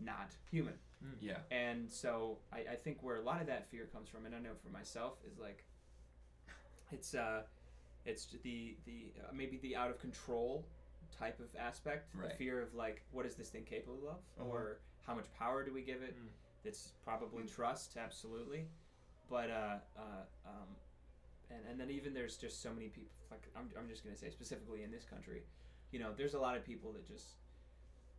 [0.00, 0.74] not human.
[1.20, 1.38] yeah.
[1.50, 4.38] And so I, I think where a lot of that fear comes from, and I
[4.38, 5.64] know for myself, is like
[6.92, 7.42] it's uh
[8.04, 10.64] it's the the uh, maybe the out of control
[11.18, 14.48] type of aspect, the fear of like what is this thing capable of, Uh-huh.
[14.50, 16.14] or how much power do we give it?
[16.16, 16.28] Mm.
[16.64, 17.54] It's probably Mm.
[17.54, 18.66] trust, absolutely,
[19.30, 20.68] but uh, uh um,
[21.50, 23.10] and and then even there's just so many people.
[23.30, 25.42] Like I'm I'm just gonna say specifically in this country,
[25.92, 27.36] you know, there's a lot of people that just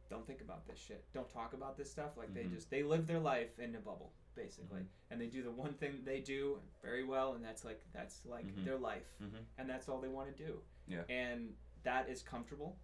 [0.10, 1.04] don't think about this shit.
[1.14, 2.18] Don't talk about this stuff.
[2.18, 2.54] Like they Mhm.
[2.56, 4.88] just they live their life in a bubble basically, Mhm.
[5.10, 8.46] and they do the one thing they do very well, and that's like that's like
[8.46, 8.66] Mhm.
[8.66, 9.44] their life, Mhm.
[9.58, 10.62] and that's all they want to do.
[10.88, 11.04] Yeah.
[11.10, 12.78] And that is comfortable,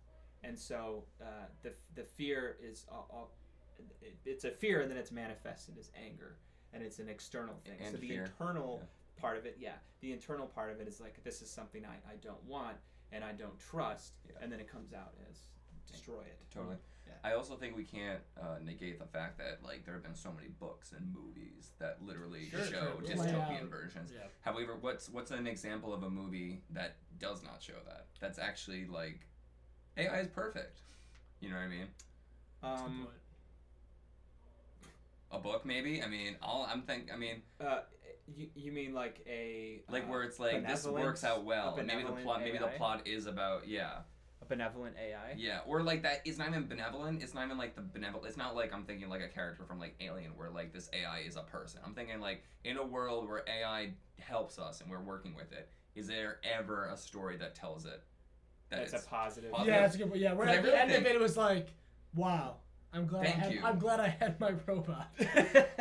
[0.44, 3.32] and so uh, the the fear is all, all
[4.02, 6.38] it, it's a fear, and then it's manifested as anger,
[6.74, 7.78] and it's an external thing.
[7.80, 8.24] so And the fear.
[8.26, 8.88] internal Yeah.
[9.18, 11.96] Part of it, yeah, the internal part of it is like this is something I,
[12.12, 12.78] I don't want
[13.12, 14.36] and I don't trust, Yeah.
[14.42, 15.38] and then it comes out as
[15.92, 16.40] destroy it.
[16.54, 16.78] Totally.
[17.06, 17.14] Yeah.
[17.24, 20.32] I also think we can't uh, negate the fact that like there have been so
[20.32, 23.02] many books and movies that literally Sure, show sure.
[23.06, 24.12] dystopian versions.
[24.14, 24.28] Yeah.
[24.42, 28.08] However, what's what's an example of a movie that does not show that?
[28.20, 29.28] That's actually like
[29.98, 30.80] AI is perfect.
[31.40, 31.88] You know what I mean?
[32.64, 33.08] A Um.
[35.32, 36.02] A book maybe.
[36.02, 37.12] I mean, all I'm think.
[37.14, 37.80] I mean, uh,
[38.28, 41.80] you, you mean like a like uh, where it's like this works out well, a
[41.80, 44.00] and maybe the benevolent plot maybe the plot is about yeah
[44.42, 45.34] a benevolent AI?
[45.38, 46.22] yeah or like that.
[46.26, 47.22] It's not even benevolent.
[47.22, 48.28] It's not even like the benevolent.
[48.28, 51.20] It's not like I'm thinking like a character from like Alien where like this AI
[51.20, 51.82] is a person.
[51.86, 55.70] I'm thinking like in a world where AI helps us and we're working with it.
[55.96, 58.02] Is there ever a story that tells it
[58.70, 59.52] that That's it's a positive.
[59.52, 59.74] positive.
[59.74, 60.22] Yeah, that's a good point.
[60.22, 61.68] Yeah, where at the end of think- it, it was like,
[62.16, 62.56] wow,
[62.94, 63.60] I'm glad Thank I had, you.
[63.64, 65.12] I'm glad I had my robot.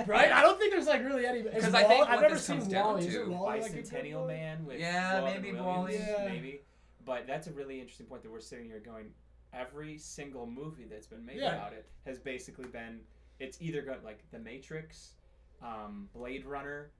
[0.06, 0.32] right?
[0.32, 1.42] I don't think there's like really any.
[1.42, 3.06] Because I think I've what never seen comes down Wall-E.
[3.06, 4.26] Is to- it Wall-E like a good Bicentennial boy?
[4.28, 5.94] Man with Yeah, Robin maybe Williams, Wall-E.
[5.94, 6.28] Yeah.
[6.28, 6.60] maybe.
[7.04, 9.06] But that's a really interesting point that we're sitting here going.
[9.52, 11.54] Every single movie that's been made Yeah.
[11.54, 13.00] about it has basically been.
[13.40, 15.14] It's either got like The Matrix,
[15.62, 16.90] um, Blade Runner,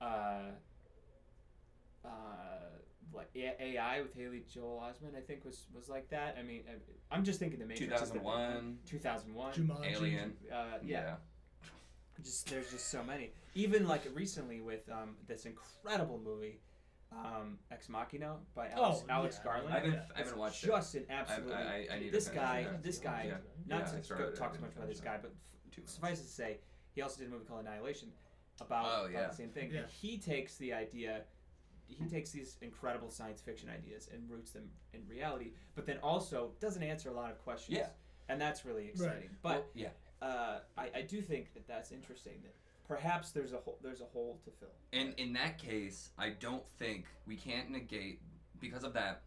[0.00, 0.50] uh,
[2.04, 2.08] uh,
[3.14, 5.16] like AI with Haley Joel Osment.
[5.16, 6.36] I think was was like that.
[6.38, 8.02] I mean, I- I'm just thinking The Matrix.
[8.02, 8.78] is the one.
[8.86, 9.54] 2001 2001.
[9.86, 9.92] Jumanji.
[9.96, 10.36] Alien.
[10.52, 11.14] Uh, yeah Yeah.
[12.22, 13.30] just there's just so many.
[13.54, 16.60] Even like recently with um, this incredible movie,
[17.12, 19.44] um, Ex Machina by Alex, Oh, Alex yeah.
[19.44, 19.74] Garland.
[19.74, 20.02] I haven't Yeah.
[20.14, 20.66] I haven't watched it.
[20.68, 21.54] just an I, absolutely.
[21.54, 22.82] I, I need this guy, it.
[22.82, 23.36] this guy, Yeah.
[23.66, 25.32] not Yeah, to go talk too much about this guy, but
[25.70, 25.94] Two months.
[25.94, 26.58] suffice it to say,
[26.92, 28.08] he also did a movie called Annihilation
[28.60, 29.70] about, Oh, about the same thing.
[29.72, 29.86] Yeah.
[29.88, 31.22] He takes the idea,
[31.88, 36.52] he takes these incredible science fiction ideas and roots them in reality, but then also
[36.60, 37.78] doesn't answer a lot of questions.
[37.78, 37.88] Yeah.
[38.28, 39.30] And that's really exciting.
[39.42, 39.88] But Well, yeah.
[40.22, 42.34] uh, I, I do think that that's interesting.
[42.42, 42.54] That
[42.88, 44.68] perhaps there's a hole there's a hole to fill.
[44.92, 48.20] And in that case, I don't think we can't negate
[48.60, 49.22] because of that.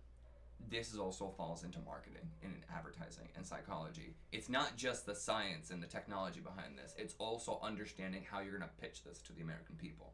[0.70, 4.16] This is also falls into marketing and advertising and psychology.
[4.32, 6.96] It's not just the science and the technology behind this.
[6.98, 10.14] It's also understanding how you're going to pitch this to the American people.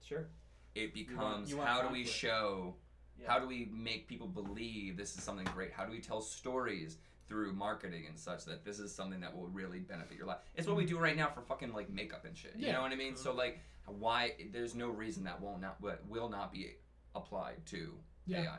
[0.00, 0.28] Sure.
[0.74, 2.74] It becomes you want how do we show
[3.18, 3.30] Yeah.
[3.30, 5.72] how do we make people believe this is something great?
[5.72, 6.98] How do we tell stories
[7.28, 10.38] through marketing and such that this is something that will really benefit your life?
[10.54, 10.94] It's what we mm-hmm.
[10.96, 12.54] do right now for fucking like makeup and shit.
[12.56, 13.16] You know what I mean?
[13.16, 13.38] So mm-hmm.
[13.38, 14.32] like, why?
[14.52, 16.76] There's no reason that will not what will not be
[17.14, 17.94] applied to
[18.26, 18.42] Yeah.
[18.42, 18.58] AI.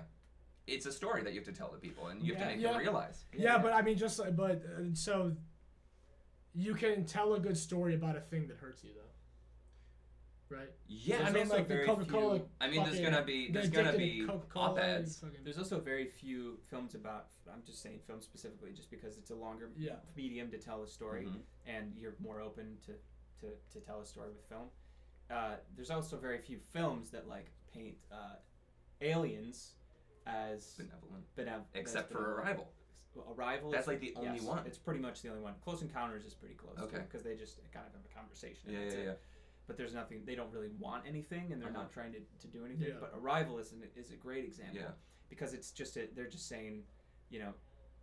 [0.65, 2.47] It's a story that you have to tell the people, and you have Yeah.
[2.47, 2.71] to make Yeah.
[2.71, 3.25] them realize.
[3.35, 5.35] Yeah, but I mean, just like- but uh, so
[6.53, 9.02] you can tell a good story about a thing that hurts you, though,
[10.49, 10.69] right?
[10.87, 12.35] Yeah, I mean, also like the very Coca Cola.
[12.39, 15.23] few- I mean, there's gonna be there's gonna be op-eds.
[15.43, 17.27] There's also very few films about.
[17.51, 19.95] I'm just saying films specifically, just because it's a longer Yeah.
[20.15, 21.41] medium to tell a story, Mhm.
[21.65, 22.93] and you're more open to,
[23.41, 24.69] to, to tell a story with film.
[25.29, 28.35] Uh, there's also very few films that like paint uh,
[29.01, 29.75] aliens
[30.25, 31.35] as Benevolent.
[31.35, 31.67] benevolent.
[31.75, 32.71] Except for Arrival.
[33.37, 33.69] Arrival.
[33.71, 34.65] That's is- like the only yes, one.
[34.65, 35.53] It's pretty much the only one.
[35.61, 36.77] Close Encounters is pretty close.
[36.79, 36.97] Okay.
[36.99, 38.69] Because they just kind of have a conversation.
[38.69, 39.05] and Yeah, that's yeah, it.
[39.05, 39.13] yeah.
[39.67, 40.21] But there's nothing.
[40.25, 41.83] They don't really want anything, and they're Uh-huh.
[41.83, 42.87] not trying to, to do anything.
[42.89, 42.95] Yeah.
[42.99, 44.75] But Arrival is an, is a great example.
[44.77, 44.91] Yeah.
[45.29, 46.83] Because it's just a, they're just saying,
[47.29, 47.53] you know,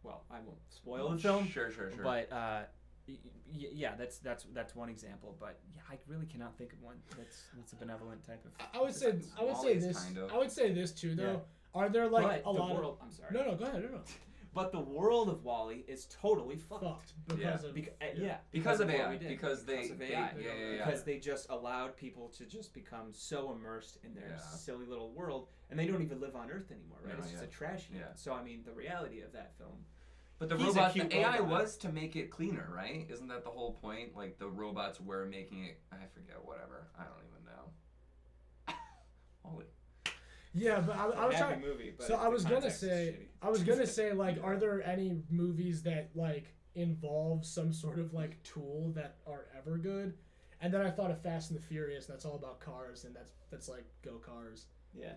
[0.02, 1.46] well, I won't spoil the film.
[1.48, 2.02] Sure, sure, sure.
[2.02, 2.62] But uh,
[3.06, 5.36] y- y- yeah, that's that's that's one example.
[5.38, 8.52] But yeah, I really cannot think of one that's that's a benevolent type of.
[8.58, 10.02] I- I would say I would say this.
[10.02, 10.32] kind of.
[10.32, 11.32] I would say this too, though.
[11.32, 11.38] Yeah.
[11.74, 12.98] Are there like but a the lot world.
[13.02, 13.28] I'm sorry.
[13.32, 13.82] No, no, go ahead.
[13.82, 14.00] No, no.
[14.52, 16.82] But the world of Wall-E is totally fucked.
[16.82, 18.38] Fucked because of Beca- uh, yeah.
[18.50, 19.10] because of AI.
[19.10, 19.28] we did.
[19.28, 20.12] Because they, of they- AI.
[20.12, 20.84] yeah, yeah, yeah.
[20.84, 24.38] Because they just allowed people to just become so immersed in their Yeah.
[24.40, 27.14] silly little world, and they don't even live on Earth anymore, right?
[27.14, 27.48] No, it's just yeah.
[27.48, 27.98] a trash heap.
[28.00, 28.14] Yeah.
[28.16, 29.84] So I mean, the reality of that film.
[30.40, 31.48] But the He's robot, the AI robot.
[31.50, 33.06] was to make it cleaner, right?
[33.10, 34.16] Isn't that the whole point?
[34.16, 35.78] Like the robots were making it.
[35.92, 36.42] I forget.
[36.44, 36.88] Whatever.
[36.98, 38.74] I don't even know.
[39.44, 39.66] Holy.
[40.52, 41.60] Yeah, but I, It's a I was trying.
[41.60, 43.28] movie, but So I was gonna say.
[43.42, 48.12] I was gonna say, like, are there any movies that like involve some sort of
[48.14, 50.14] like tool that are ever good?
[50.62, 53.14] And then I thought of Fast and the Furious, and that's all about cars, and
[53.16, 54.66] that's that's like go cars.
[54.94, 55.12] yeah.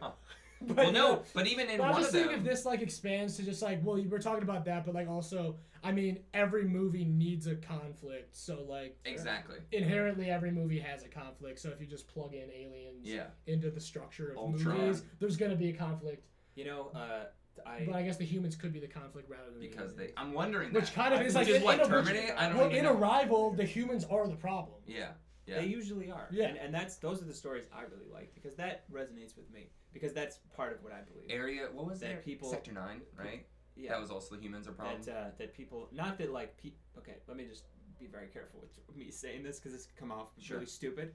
[0.00, 0.12] Right.
[0.60, 0.64] Huh.
[0.74, 2.46] But, Well, no, know, but even in but I was one just of thinking them,
[2.46, 5.08] if this like expands to just like, well, you were talking about that, but like
[5.08, 9.58] also, I mean, every movie needs a conflict, so like exactly.
[9.72, 11.60] inherently every movie has a conflict.
[11.60, 13.26] So if you just plug in aliens Yeah.
[13.46, 14.78] into the structure of Ultron.
[14.78, 16.24] movies, there's gonna be a conflict.
[16.56, 17.26] You know, uh,
[17.64, 17.84] I.
[17.86, 20.18] But I guess the humans could be the conflict rather than the Because they, aliens.
[20.18, 20.94] I'm wondering which that.
[20.94, 22.96] kind of I- is like is what in a- which- I don't well, in know.
[22.96, 24.80] Arrival, the humans are the problem.
[24.88, 25.10] Yeah.
[25.48, 25.60] Yeah.
[25.60, 26.28] They usually are.
[26.30, 26.46] Yeah.
[26.48, 29.70] And, and that's those are the stories I really like because that resonates with me
[29.92, 31.30] because that's part of what I believe.
[31.30, 31.68] Area.
[31.72, 32.24] What was That that?
[32.24, 33.46] people- Sector nine, right?
[33.76, 33.90] yeah.
[33.92, 35.02] That was also the humans are problem.
[35.02, 37.64] that uh, that people not that like pe- okay let me just
[37.98, 40.56] be very careful with me saying this because this could come off Sure.
[40.58, 41.12] really stupid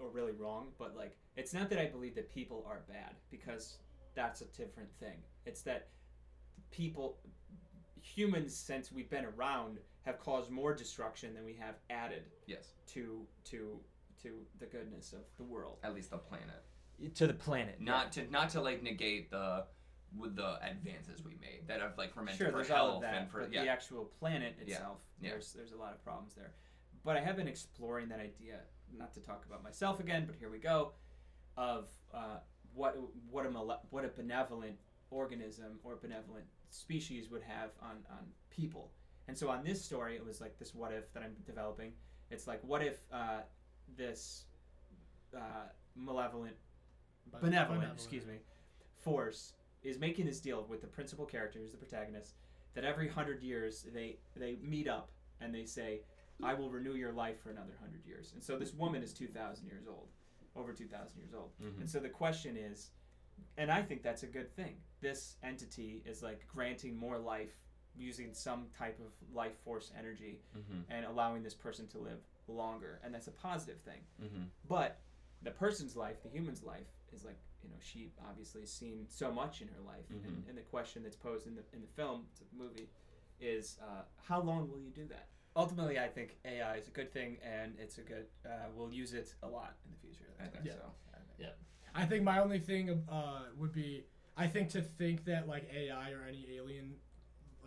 [0.00, 3.78] or really wrong but like it's not that i believe that people are bad because
[4.14, 5.88] that's a different thing it's that
[6.70, 7.18] people
[8.00, 12.68] humans since we've been around have caused more destruction than we have added yes.
[12.86, 13.78] to to
[14.22, 14.30] to
[14.60, 16.62] the goodness of the world At least the planet.
[17.16, 19.64] to the planet Not to not to like negate the
[20.16, 23.02] with the advances we made that have like fermented sure, for there's health all of
[23.02, 23.64] that, and for but yeah.
[23.64, 25.30] the actual planet Yeah, itself, yeah.
[25.30, 26.52] there's there's a lot of problems there.
[27.04, 28.60] But I have been exploring that idea,
[28.96, 30.92] not to talk about myself again, but here we go,
[31.56, 32.38] of uh,
[32.74, 32.96] what
[33.30, 34.76] what a male- what a benevolent
[35.10, 38.92] organism or benevolent species would have on on people.
[39.28, 41.92] And so on this story, it was like this what if that I'm developing.
[42.30, 43.40] It's like what if uh,
[43.96, 44.44] this
[45.36, 46.56] uh, malevolent
[47.32, 48.36] But- benevolent, excuse me,
[48.98, 52.34] force is making this deal with the principal character, who's the protagonist,
[52.74, 55.10] that every hundred years they they meet up
[55.40, 56.00] and they say,
[56.42, 59.28] "I will renew your life for another hundred years." And so this woman is two
[59.28, 60.08] thousand years old,
[60.54, 61.50] over two thousand years old.
[61.60, 61.80] Mhm.
[61.80, 62.90] And so the question is,
[63.56, 64.76] and I think that's a good thing.
[65.00, 67.54] This entity is like granting more life
[67.98, 70.90] using some type of life force energy Mm-hmm.
[70.90, 74.00] and allowing this person to live longer, and that's a positive thing.
[74.22, 74.44] Mm-hmm.
[74.68, 74.98] But
[75.42, 79.30] the person's life, the human's life, is like you know she obviously has seen so
[79.32, 80.48] much in her life, and, Mhm.
[80.48, 82.88] and the question that's posed in the in the film, it's a movie,
[83.40, 85.26] is uh, how long will you do that?
[85.56, 88.26] Ultimately, I think AI is a good thing, and it's a good.
[88.44, 90.30] Uh, we'll use it a lot in the future.
[90.40, 90.72] I think Yeah.
[90.74, 90.92] so.
[91.98, 94.04] I think my only thing uh, would be
[94.36, 96.96] I think to think that like AI or any alien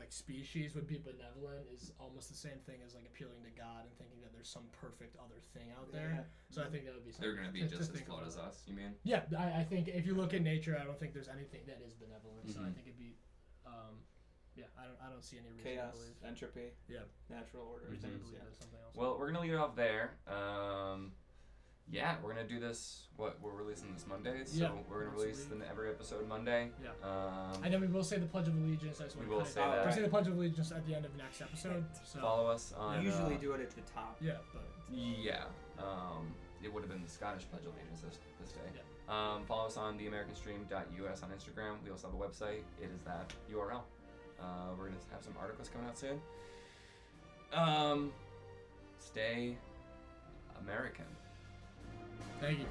[0.10, 3.86] like species would be benevolent is almost the same thing as like appealing to God
[3.86, 6.14] and thinking that there's some perfect other thing out there.
[6.18, 6.24] Yeah.
[6.50, 8.08] So I think that would be something They're gonna be to- to just as think
[8.08, 8.64] flawed as us.
[8.68, 8.96] You mean?
[9.04, 11.82] Yeah, I, I think if you look at nature, I don't think there's anything that
[11.86, 12.50] is benevolent.
[12.50, 12.74] So I Mhm.
[12.74, 13.14] think it'd be,
[13.66, 14.02] um,
[14.56, 16.24] yeah, I don't I don't see any reason Chaos, to believe.
[16.26, 17.06] entropy, Yeah.
[17.30, 17.86] natural order.
[17.94, 18.02] Mhm.
[18.02, 18.40] things, yeah.
[18.58, 18.96] something else.
[18.96, 20.18] Well, we're gonna leave it off there.
[20.26, 21.14] Um,
[21.92, 23.04] yeah, we're gonna do this.
[23.18, 25.60] What we're releasing this Monday, so Yeah, we're gonna release week.
[25.60, 26.70] the, every episode Monday.
[26.82, 26.90] Yeah.
[27.04, 29.02] Um, and then we will say the Pledge of Allegiance.
[29.02, 29.68] I just We want will to that.
[29.76, 29.94] We'll that.
[29.94, 31.84] say the Pledge of Allegiance at the end of the next episode.
[32.06, 33.00] So follow us on.
[33.00, 34.18] We usually uh, do it at the top.
[34.22, 35.44] yeah, but Yeah.
[35.80, 36.34] Um,
[36.64, 38.60] it would have been the Scottish Pledge of Allegiance this, this day.
[39.10, 41.76] Um, follow us on theamericanstream.us on Instagram.
[41.84, 42.62] We also have a website.
[42.82, 43.82] It is that URL.
[44.40, 44.44] Uh,
[44.78, 46.22] we're going to have some articles coming out soon.
[47.52, 48.12] Um,
[49.00, 49.58] stay
[50.62, 51.06] American.
[52.42, 52.66] Thank you.